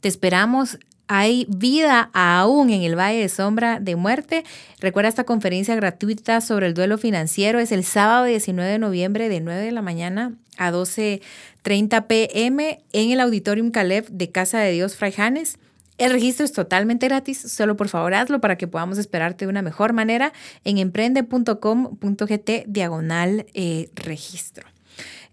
te 0.00 0.08
esperamos. 0.08 0.78
Hay 1.14 1.44
vida 1.50 2.08
aún 2.14 2.70
en 2.70 2.80
el 2.84 2.98
Valle 2.98 3.20
de 3.20 3.28
Sombra 3.28 3.80
de 3.80 3.96
Muerte. 3.96 4.44
Recuerda 4.80 5.10
esta 5.10 5.24
conferencia 5.24 5.74
gratuita 5.74 6.40
sobre 6.40 6.68
el 6.68 6.72
duelo 6.72 6.96
financiero. 6.96 7.58
Es 7.58 7.70
el 7.70 7.84
sábado 7.84 8.24
19 8.24 8.70
de 8.70 8.78
noviembre 8.78 9.28
de 9.28 9.40
9 9.40 9.60
de 9.60 9.72
la 9.72 9.82
mañana 9.82 10.32
a 10.56 10.72
12.30 10.72 12.06
pm 12.06 12.80
en 12.94 13.10
el 13.10 13.20
Auditorium 13.20 13.72
Caleb 13.72 14.08
de 14.08 14.30
Casa 14.30 14.60
de 14.60 14.72
Dios 14.72 14.96
Fray 14.96 15.12
Janes. 15.12 15.58
El 15.98 16.12
registro 16.12 16.46
es 16.46 16.52
totalmente 16.52 17.08
gratis, 17.08 17.36
solo 17.36 17.76
por 17.76 17.90
favor 17.90 18.14
hazlo 18.14 18.40
para 18.40 18.56
que 18.56 18.66
podamos 18.66 18.96
esperarte 18.96 19.44
de 19.44 19.50
una 19.50 19.60
mejor 19.60 19.92
manera 19.92 20.32
en 20.64 20.78
emprende.com.gt 20.78 22.50
diagonal 22.68 23.44
eh, 23.52 23.90
registro. 23.96 24.66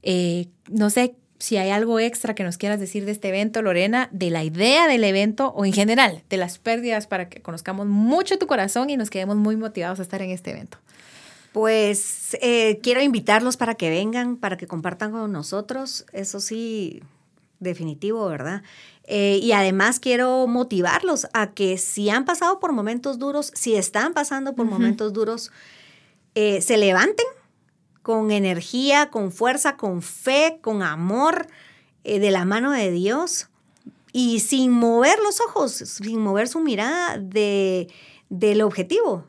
Eh, 0.04 0.48
no 0.70 0.90
sé 0.90 1.16
si 1.40 1.56
hay 1.56 1.70
algo 1.70 2.00
extra 2.00 2.36
que 2.36 2.44
nos 2.44 2.58
quieras 2.58 2.80
decir 2.80 3.06
de 3.06 3.14
este 3.14 3.30
evento, 3.30 3.62
Lorena, 3.62 4.10
de 4.12 4.30
la 4.30 4.44
idea 4.44 4.88
del 4.88 5.06
evento 5.06 5.48
o 5.56 5.66
en 5.66 5.74
general 5.74 6.22
de 6.30 6.38
las 6.38 6.60
pérdidas 6.60 7.08
para 7.08 7.30
que 7.30 7.42
conozcamos 7.42 7.88
mucho 7.88 8.38
tu 8.38 8.46
corazón 8.46 8.90
y 8.90 8.98
nos 8.98 9.10
quedemos 9.10 9.38
muy 9.38 9.56
motivados 9.56 10.00
a 10.00 10.02
estar 10.02 10.22
en 10.22 10.32
este 10.32 10.52
evento. 10.52 10.78
Pues 11.54 12.38
eh, 12.42 12.80
quiero 12.84 13.02
invitarlos 13.02 13.58
para 13.58 13.76
que 13.76 13.90
vengan, 13.90 14.36
para 14.36 14.58
que 14.58 14.68
compartan 14.68 15.12
con 15.12 15.32
nosotros. 15.32 16.06
Eso 16.12 16.42
sí, 16.42 17.02
definitivo, 17.60 18.28
¿verdad? 18.28 18.62
Eh, 19.06 19.40
y 19.42 19.54
además 19.54 20.00
quiero 20.00 20.46
motivarlos 20.46 21.28
a 21.34 21.52
que 21.52 21.78
si 21.78 22.10
han 22.10 22.26
pasado 22.26 22.60
por 22.60 22.74
momentos 22.74 23.18
duros, 23.18 23.52
si 23.56 23.76
están 23.76 24.14
pasando 24.14 24.54
por 24.56 24.66
momentos 24.66 25.14
duros, 25.14 25.52
eh, 26.36 26.62
se 26.62 26.78
levanten 26.78 27.26
con 28.02 28.32
energía, 28.32 29.10
con 29.10 29.32
fuerza, 29.32 29.78
con 29.78 30.02
fe, 30.02 30.60
con 30.62 30.82
amor 30.82 31.48
de 32.04 32.32
la 32.32 32.46
mano 32.46 32.72
de 32.72 32.92
Dios 32.92 33.50
y 34.12 34.40
sin 34.40 34.72
mover 34.72 35.20
los 35.20 35.40
ojos, 35.42 35.72
sin 35.74 36.20
mover 36.22 36.48
su 36.48 36.60
mirada 36.60 37.18
de, 37.18 37.88
del 38.30 38.62
objetivo, 38.62 39.26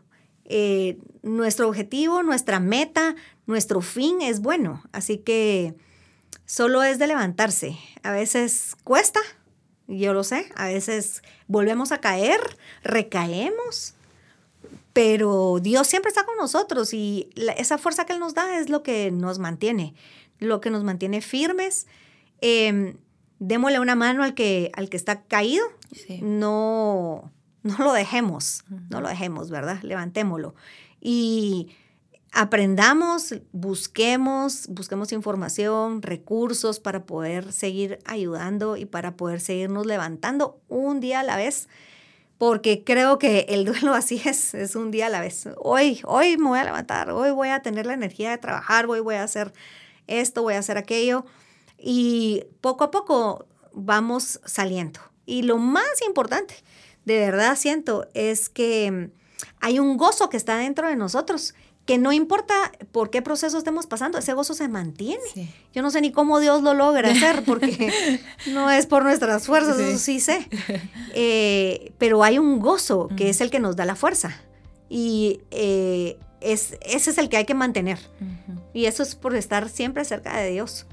eh, 0.46 0.98
nuestro 1.22 1.68
objetivo, 1.68 2.22
nuestra 2.22 2.60
meta, 2.60 3.14
nuestro 3.46 3.80
fin 3.82 4.22
es 4.22 4.40
bueno. 4.40 4.82
Así 4.92 5.18
que 5.18 5.74
solo 6.46 6.82
es 6.82 6.98
de 6.98 7.06
levantarse. 7.06 7.78
A 8.02 8.12
veces 8.12 8.76
cuesta, 8.84 9.20
yo 9.86 10.14
lo 10.14 10.24
sé, 10.24 10.50
a 10.56 10.66
veces 10.66 11.22
volvemos 11.46 11.92
a 11.92 11.98
caer, 11.98 12.40
recaemos, 12.82 13.94
pero 14.92 15.58
Dios 15.60 15.86
siempre 15.86 16.08
está 16.08 16.24
con 16.24 16.36
nosotros 16.36 16.92
y 16.92 17.30
esa 17.56 17.78
fuerza 17.78 18.06
que 18.06 18.12
Él 18.12 18.20
nos 18.20 18.34
da 18.34 18.58
es 18.58 18.68
lo 18.68 18.82
que 18.82 19.10
nos 19.10 19.38
mantiene, 19.38 19.94
lo 20.38 20.60
que 20.60 20.70
nos 20.70 20.84
mantiene 20.84 21.20
firmes. 21.20 21.86
Em, 22.40 22.96
démosle 23.38 23.80
una 23.80 23.94
mano 23.94 24.22
al 24.22 24.34
que, 24.34 24.70
al 24.74 24.88
que 24.88 24.96
está 24.96 25.22
caído. 25.22 25.64
No, 26.20 27.32
no 27.62 27.78
lo 27.78 27.92
dejemos, 27.92 28.64
no 28.88 29.00
lo 29.00 29.08
dejemos, 29.08 29.50
¿verdad? 29.50 29.82
Levantémoslo. 29.82 30.54
Y 31.00 31.70
aprendamos, 32.32 33.34
busquemos, 33.52 34.66
busquemos 34.68 35.12
información, 35.12 36.02
recursos 36.02 36.80
para 36.80 37.04
poder 37.04 37.52
seguir 37.52 37.98
ayudando 38.04 38.76
y 38.76 38.84
para 38.84 39.16
poder 39.16 39.40
seguirnos 39.40 39.86
levantando 39.86 40.60
un 40.68 41.00
día 41.00 41.20
a 41.20 41.24
la 41.24 41.36
vez, 41.36 41.68
porque 42.40 42.84
creo 42.84 43.18
que 43.18 43.44
el 43.50 43.66
duelo 43.66 43.92
así 43.94 44.18
es, 44.24 44.54
es 44.54 44.74
un 44.74 44.90
día 44.90 45.06
a 45.06 45.10
la 45.10 45.20
vez. 45.20 45.46
Hoy, 45.58 46.00
hoy 46.04 46.38
me 46.38 46.48
voy 46.48 46.58
a 46.58 46.64
levantar, 46.64 47.10
hoy 47.10 47.32
voy 47.32 47.50
a 47.50 47.60
tener 47.60 47.84
la 47.84 47.92
energía 47.92 48.30
de 48.30 48.38
trabajar, 48.38 48.86
hoy 48.86 49.00
voy 49.00 49.16
a 49.16 49.24
hacer 49.24 49.52
esto, 50.06 50.40
voy 50.42 50.54
a 50.54 50.60
hacer 50.60 50.78
aquello, 50.78 51.26
y 51.76 52.44
poco 52.62 52.84
a 52.84 52.90
poco 52.90 53.44
vamos 53.74 54.40
saliendo. 54.46 55.00
Y 55.26 55.42
lo 55.42 55.58
más 55.58 56.00
importante, 56.06 56.54
de 57.04 57.18
verdad 57.18 57.56
siento 57.56 58.08
es 58.14 58.48
que 58.48 59.10
hay 59.60 59.78
un 59.78 59.98
gozo 59.98 60.30
que 60.30 60.38
está 60.38 60.56
dentro 60.56 60.88
de 60.88 60.96
nosotros, 60.96 61.54
que 61.90 61.98
no 61.98 62.12
importa 62.12 62.54
por 62.92 63.10
qué 63.10 63.20
proceso 63.20 63.58
estemos 63.58 63.88
pasando, 63.88 64.16
ese 64.16 64.32
gozo 64.32 64.54
se 64.54 64.68
mantiene. 64.68 65.24
Yo 65.74 65.82
no 65.82 65.90
sé 65.90 66.00
ni 66.00 66.12
cómo 66.12 66.38
Dios 66.38 66.62
lo 66.62 66.72
logra 66.72 67.10
hacer, 67.10 67.42
porque 67.44 67.92
no 68.46 68.70
es 68.70 68.86
por 68.86 69.02
nuestras 69.02 69.44
fuerzas, 69.44 69.76
eso 69.80 69.98
sí 69.98 70.20
sé. 70.20 70.48
Eh, 71.16 71.90
pero 71.98 72.22
hay 72.22 72.38
un 72.38 72.60
gozo 72.60 73.08
que 73.16 73.28
es 73.28 73.40
el 73.40 73.50
que 73.50 73.58
nos 73.58 73.74
da 73.74 73.86
la 73.86 73.96
fuerza. 73.96 74.40
Y 74.88 75.40
eh, 75.50 76.16
es, 76.40 76.76
ese 76.82 77.10
es 77.10 77.18
el 77.18 77.28
que 77.28 77.38
hay 77.38 77.44
que 77.44 77.54
mantener. 77.54 77.98
Y 78.72 78.84
eso 78.84 79.02
es 79.02 79.16
por 79.16 79.34
estar 79.34 79.68
siempre 79.68 80.04
cerca 80.04 80.38
de 80.38 80.52
Dios 80.52 80.86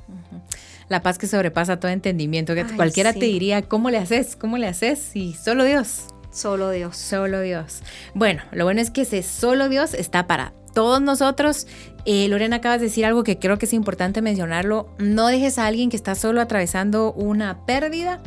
la 0.90 1.04
paz 1.04 1.20
que 1.20 1.28
sobrepasa 1.28 1.80
todo 1.80 1.92
entendimiento, 1.92 2.56
que 2.56 2.66
cualquiera 2.66 3.14
te 3.14 3.26
diría, 3.26 3.62
¿cómo 3.62 3.92
le 3.92 3.98
haces? 3.98 4.36
¿Cómo 4.36 4.58
le 4.58 4.68
haces? 4.68 5.12
Y 5.14 5.34
solo 5.34 5.66
Dios. 5.66 6.06
Solo 6.32 6.72
Dios. 6.72 6.96
Solo 6.96 7.42
Dios. 7.42 7.82
Bueno, 8.14 8.42
lo 8.52 8.64
bueno 8.64 8.80
es 8.80 8.90
que 8.90 9.02
ese 9.02 9.22
solo 9.22 9.70
Dios 9.70 9.94
está 9.94 10.28
para 10.28 10.54
todos 10.78 11.02
nosotros. 11.02 11.66
Eh, 12.06 12.28
Lorena, 12.28 12.58
acabas 12.58 12.80
de 12.80 12.86
decir 12.86 13.04
algo 13.04 13.24
que 13.24 13.40
creo 13.40 13.58
que 13.58 13.66
es 13.66 13.74
importante 13.74 14.22
mencionarlo. 14.22 14.88
No 15.00 15.26
dejes 15.26 15.58
a 15.58 15.66
alguien 15.66 15.90
que 15.90 15.96
está 15.96 16.14
solo 16.14 16.40
atravesando 16.40 17.14
una 17.14 17.66
pérdida 17.66 18.22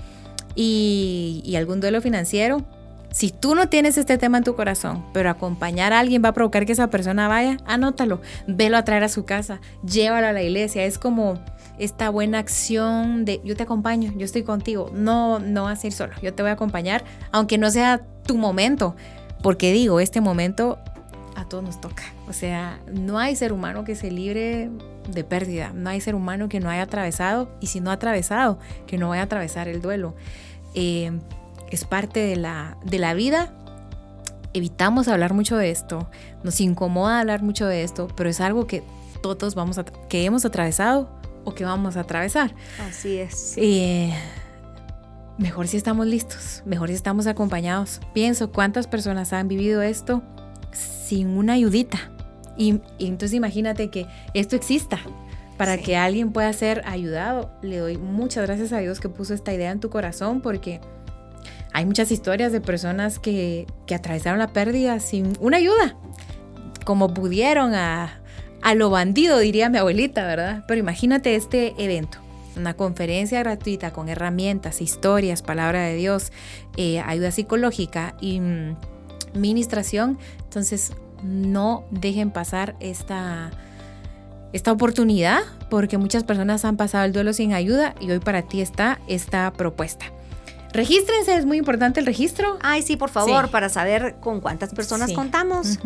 y, 0.57 1.55
algún 1.57 1.79
duelo 1.79 2.03
financiero. 2.03 2.65
Si 3.13 3.31
tú 3.31 3.55
no 3.55 3.69
tienes 3.69 3.99
este 3.99 4.19
tema 4.19 4.39
en 4.39 4.43
tu 4.43 4.57
corazón, 4.57 5.05
pero 5.13 5.31
acompañar 5.31 5.93
a 5.93 6.01
alguien 6.01 6.25
va 6.25 6.31
a 6.31 6.33
provocar 6.33 6.67
que 6.67 6.73
esa 6.73 6.91
persona 6.91 7.29
vaya, 7.29 7.57
anótalo, 7.67 8.21
velo 8.49 8.79
a 8.79 8.85
traer 8.85 9.05
a 9.05 9.09
su 9.09 9.25
casa, 9.25 9.61
llévalo 9.85 10.27
a 10.27 10.33
la 10.33 10.43
iglesia. 10.43 10.85
Es 10.85 10.99
como 10.99 11.39
esta 11.79 12.11
buena 12.11 12.41
acción 12.41 13.25
de 13.25 13.41
yo 13.45 13.55
te 13.55 13.63
acompaño, 13.63 14.13
yo 14.17 14.25
estoy 14.25 14.43
contigo. 14.43 14.91
No, 14.93 15.39
no 15.39 15.63
vas 15.65 15.85
a 15.85 15.87
ir 15.87 15.93
solo, 15.93 16.15
yo 16.21 16.35
te 16.35 16.43
voy 16.43 16.51
a 16.51 16.55
acompañar, 16.55 17.05
aunque 17.31 17.59
no 17.59 17.71
sea 17.71 18.01
tu 18.27 18.37
momento, 18.37 18.97
porque 19.41 19.73
digo, 19.73 20.01
este 20.01 20.21
momento 20.21 20.81
a 21.37 21.49
todos 21.49 21.63
nos 21.63 21.81
toca. 21.81 22.03
O 22.31 22.33
sea, 22.33 22.79
no 22.87 23.19
hay 23.19 23.35
ser 23.35 23.53
humano 23.53 23.83
que 23.83 23.97
se 23.97 24.09
libre 24.09 24.71
de 25.09 25.25
pérdida, 25.25 25.73
no 25.75 25.91
hay 25.91 26.01
ser 26.01 26.15
humano 26.15 26.49
que 26.49 26.61
no 26.61 26.71
haya 26.71 26.83
atravesado, 26.83 27.51
y 27.61 27.67
si 27.67 27.81
no 27.81 27.91
ha 27.91 27.95
atravesado, 27.95 28.61
que 28.87 28.99
no 28.99 29.09
vaya 29.09 29.23
a 29.23 29.25
atravesar 29.25 29.67
el 29.67 29.83
duelo. 29.83 30.15
Eh, 30.77 31.11
es 31.73 31.85
parte 31.85 32.21
de 32.21 32.37
la, 32.37 32.79
de 32.85 33.01
la 33.01 33.15
vida. 33.15 33.53
Evitamos 34.55 35.09
hablar 35.09 35.35
mucho 35.35 35.57
de 35.57 35.73
esto, 35.73 36.09
nos 36.45 36.61
incomoda 36.61 37.19
hablar 37.19 37.43
mucho 37.43 37.67
de 37.67 37.83
esto, 37.83 38.07
pero 38.15 38.31
es 38.31 38.41
algo 38.41 38.69
que 38.69 38.85
todos 39.23 39.57
vamos 39.57 39.79
a, 39.79 39.85
que 39.85 40.25
hemos 40.25 40.45
atravesado 40.45 41.11
o 41.45 41.53
que 41.53 41.65
vamos 41.65 41.97
a 41.97 42.01
atravesar. 42.03 42.55
Así 42.89 43.19
es. 43.19 43.59
y 43.59 44.13
mejor 45.37 45.67
si 45.67 45.77
estamos 45.77 46.07
listos, 46.07 46.63
mejor 46.65 46.91
si 46.91 46.95
estamos 46.95 47.27
acompañados. 47.27 48.01
Pienso 48.15 48.53
cuántas 48.53 48.87
personas 48.87 49.33
han 49.33 49.49
vivido 49.49 49.83
esto 49.83 50.23
sin 50.73 51.37
una 51.37 51.55
ayudita. 51.55 51.99
Y, 52.57 52.81
entonces 52.99 53.35
imagínate 53.35 53.91
que 53.91 54.07
esto 54.35 54.57
exista 54.57 55.01
para 55.57 55.79
que 55.79 55.97
alguien 55.97 56.33
pueda 56.33 56.53
ser 56.53 56.83
ayudado. 56.87 57.51
Le 57.63 57.79
doy 57.79 57.99
muchas 57.99 58.47
gracias 58.47 58.73
a 58.73 58.79
Dios 58.79 59.01
que 59.01 59.09
puso 59.09 59.35
esta 59.35 59.53
idea 59.53 59.71
en 59.71 59.81
tu 59.81 59.91
corazón 59.91 60.41
porque 60.41 60.81
hay 61.73 61.85
muchas 61.87 62.11
historias 62.11 62.53
de 62.53 62.61
personas 62.61 63.19
que, 63.19 63.67
que 63.87 63.95
atravesaron 63.95 64.39
la 64.39 64.49
pérdida 64.49 65.01
sin 65.01 65.37
una 65.41 65.59
ayuda, 65.59 65.97
como 66.85 67.13
pudieron 67.13 67.75
a 67.75 68.21
a 68.63 68.75
lo 68.75 68.91
bandido, 68.91 69.39
diría 69.39 69.69
mi 69.69 69.79
abuelita, 69.79 70.27
¿verdad? 70.27 70.65
Pero 70.67 70.81
imagínate 70.81 71.35
este 71.35 71.75
evento. 71.79 72.19
Una 72.57 72.75
conferencia 72.75 73.39
gratuita 73.39 73.93
con 73.93 74.09
herramientas, 74.09 74.81
historias, 74.81 75.43
palabra 75.43 75.83
de 75.85 75.95
Dios, 75.95 76.33
eh, 76.77 77.01
ayuda 77.01 77.31
psicológica 77.31 78.15
y 78.21 78.41
mm, 78.41 78.77
ministración. 79.35 80.19
Entonces, 80.45 80.93
no 81.23 81.85
dejen 81.91 82.31
pasar 82.31 82.77
esta, 82.81 83.51
esta 84.53 84.73
oportunidad 84.73 85.41
porque 85.69 85.99
muchas 85.99 86.25
personas 86.25 86.65
han 86.65 86.77
pasado 86.77 87.05
el 87.05 87.13
duelo 87.13 87.33
sin 87.33 87.53
ayuda 87.53 87.95
y 88.01 88.11
hoy 88.11 88.19
para 88.19 88.43
ti 88.43 88.61
está 88.61 89.01
esta 89.07 89.53
propuesta. 89.53 90.07
Regístrense, 90.73 91.35
es 91.35 91.47
muy 91.47 91.59
importante 91.59 92.01
el 92.01 92.07
registro. 92.07 92.59
Ay, 92.63 92.83
sí, 92.83 92.97
por 92.97 93.11
favor, 93.11 93.51
para 93.51 93.69
saber 93.69 94.17
con 94.21 94.41
cuántas 94.41 94.73
personas 94.73 95.13
contamos. 95.13 95.79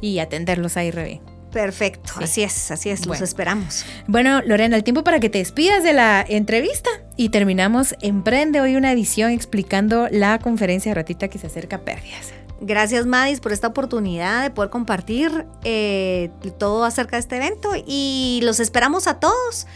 Y 0.00 0.18
atenderlos 0.18 0.76
ahí, 0.76 0.90
Rebe. 0.90 1.20
Perfecto, 1.52 2.12
así 2.20 2.42
es, 2.42 2.70
así 2.70 2.90
es, 2.90 3.06
los 3.06 3.22
esperamos. 3.22 3.84
Bueno, 4.06 4.42
Lorena, 4.42 4.76
el 4.76 4.84
tiempo 4.84 5.02
para 5.02 5.18
que 5.18 5.30
te 5.30 5.38
despidas 5.38 5.82
de 5.82 5.94
la 5.94 6.24
entrevista 6.28 6.90
y 7.16 7.30
terminamos 7.30 7.94
Emprende 8.02 8.60
hoy 8.60 8.76
una 8.76 8.92
edición 8.92 9.30
explicando 9.30 10.08
la 10.10 10.38
conferencia 10.38 10.92
ratita 10.92 11.28
que 11.28 11.38
se 11.38 11.46
acerca 11.46 11.76
a 11.76 11.80
pérdidas. 11.80 12.32
Gracias 12.60 13.06
Madis 13.06 13.40
por 13.40 13.52
esta 13.52 13.68
oportunidad 13.68 14.42
de 14.42 14.50
poder 14.50 14.70
compartir 14.70 15.46
eh, 15.62 16.30
todo 16.58 16.84
acerca 16.84 17.16
de 17.16 17.20
este 17.20 17.36
evento 17.36 17.70
y 17.86 18.40
los 18.42 18.58
esperamos 18.60 19.06
a 19.06 19.20
todos. 19.20 19.66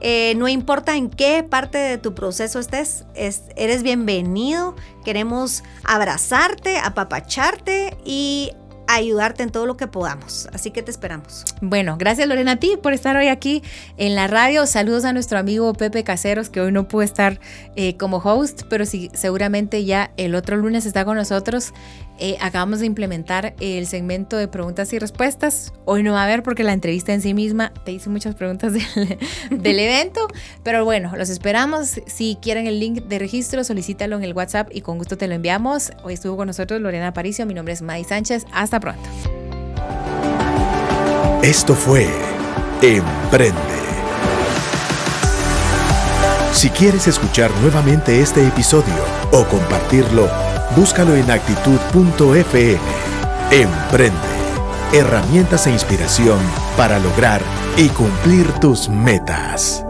Eh, 0.00 0.34
no 0.36 0.48
importa 0.48 0.96
en 0.96 1.08
qué 1.08 1.44
parte 1.44 1.78
de 1.78 1.96
tu 1.96 2.14
proceso 2.14 2.58
estés, 2.58 3.04
eres 3.14 3.82
bienvenido. 3.82 4.74
Queremos 5.04 5.62
abrazarte, 5.84 6.78
apapacharte 6.78 7.96
y 8.04 8.50
ayudarte 8.86 9.42
en 9.42 9.50
todo 9.50 9.66
lo 9.66 9.76
que 9.76 9.86
podamos. 9.86 10.48
Así 10.52 10.70
que 10.70 10.82
te 10.82 10.90
esperamos. 10.90 11.44
Bueno, 11.60 11.96
gracias 11.98 12.28
Lorena 12.28 12.52
a 12.52 12.56
ti 12.56 12.76
por 12.82 12.92
estar 12.92 13.16
hoy 13.16 13.28
aquí 13.28 13.62
en 13.96 14.14
la 14.14 14.26
radio. 14.26 14.66
Saludos 14.66 15.04
a 15.04 15.12
nuestro 15.12 15.38
amigo 15.38 15.72
Pepe 15.72 16.04
Caseros, 16.04 16.50
que 16.50 16.60
hoy 16.60 16.72
no 16.72 16.88
pudo 16.88 17.02
estar 17.02 17.40
eh, 17.76 17.96
como 17.96 18.18
host, 18.18 18.62
pero 18.68 18.86
sí, 18.86 19.10
seguramente 19.14 19.84
ya 19.84 20.12
el 20.16 20.34
otro 20.34 20.56
lunes 20.56 20.86
está 20.86 21.04
con 21.04 21.16
nosotros. 21.16 21.72
Eh, 22.18 22.36
acabamos 22.40 22.80
de 22.80 22.86
implementar 22.86 23.54
el 23.60 23.86
segmento 23.86 24.36
de 24.36 24.46
preguntas 24.46 24.92
y 24.92 24.98
respuestas. 24.98 25.72
Hoy 25.84 26.02
no 26.02 26.12
va 26.12 26.20
a 26.20 26.24
haber 26.24 26.42
porque 26.42 26.62
la 26.62 26.72
entrevista 26.72 27.12
en 27.12 27.20
sí 27.20 27.34
misma 27.34 27.72
te 27.84 27.92
hice 27.92 28.08
muchas 28.08 28.34
preguntas 28.36 28.72
del, 29.50 29.78
evento, 29.78 30.28
pero 30.62 30.84
bueno, 30.84 31.12
los 31.16 31.28
esperamos. 31.28 32.00
Si 32.06 32.38
quieren 32.40 32.66
el 32.66 32.78
link 32.78 33.04
de 33.04 33.18
registro, 33.18 33.64
solicítalo 33.64 34.16
en 34.16 34.24
el 34.24 34.32
WhatsApp 34.32 34.68
y 34.72 34.80
con 34.82 34.98
gusto 34.98 35.18
te 35.18 35.26
lo 35.26 35.34
enviamos. 35.34 35.90
Hoy 36.04 36.14
estuvo 36.14 36.36
con 36.36 36.46
nosotros 36.46 36.80
Lorena 36.80 37.08
Aparicio, 37.08 37.46
mi 37.46 37.54
nombre 37.54 37.74
es 37.74 37.82
Madi 37.82 38.04
Sánchez. 38.04 38.46
Hasta 38.52 38.78
pronto. 38.78 39.02
Esto 41.42 41.74
fue 41.74 42.08
Emprende. 42.80 43.74
Si 46.52 46.70
quieres 46.70 47.08
escuchar 47.08 47.50
nuevamente 47.60 48.20
este 48.20 48.46
episodio 48.46 48.94
o 49.32 49.44
compartirlo, 49.44 50.30
búscalo 50.76 51.16
en 51.16 51.30
actitud.fm. 51.94 52.80
Emprende. 53.50 54.18
Herramientas 54.92 55.66
e 55.66 55.70
inspiración 55.70 56.38
para 56.76 56.98
lograr 56.98 57.40
y 57.76 57.88
cumplir 57.88 58.46
tus 58.60 58.88
metas. 58.88 59.83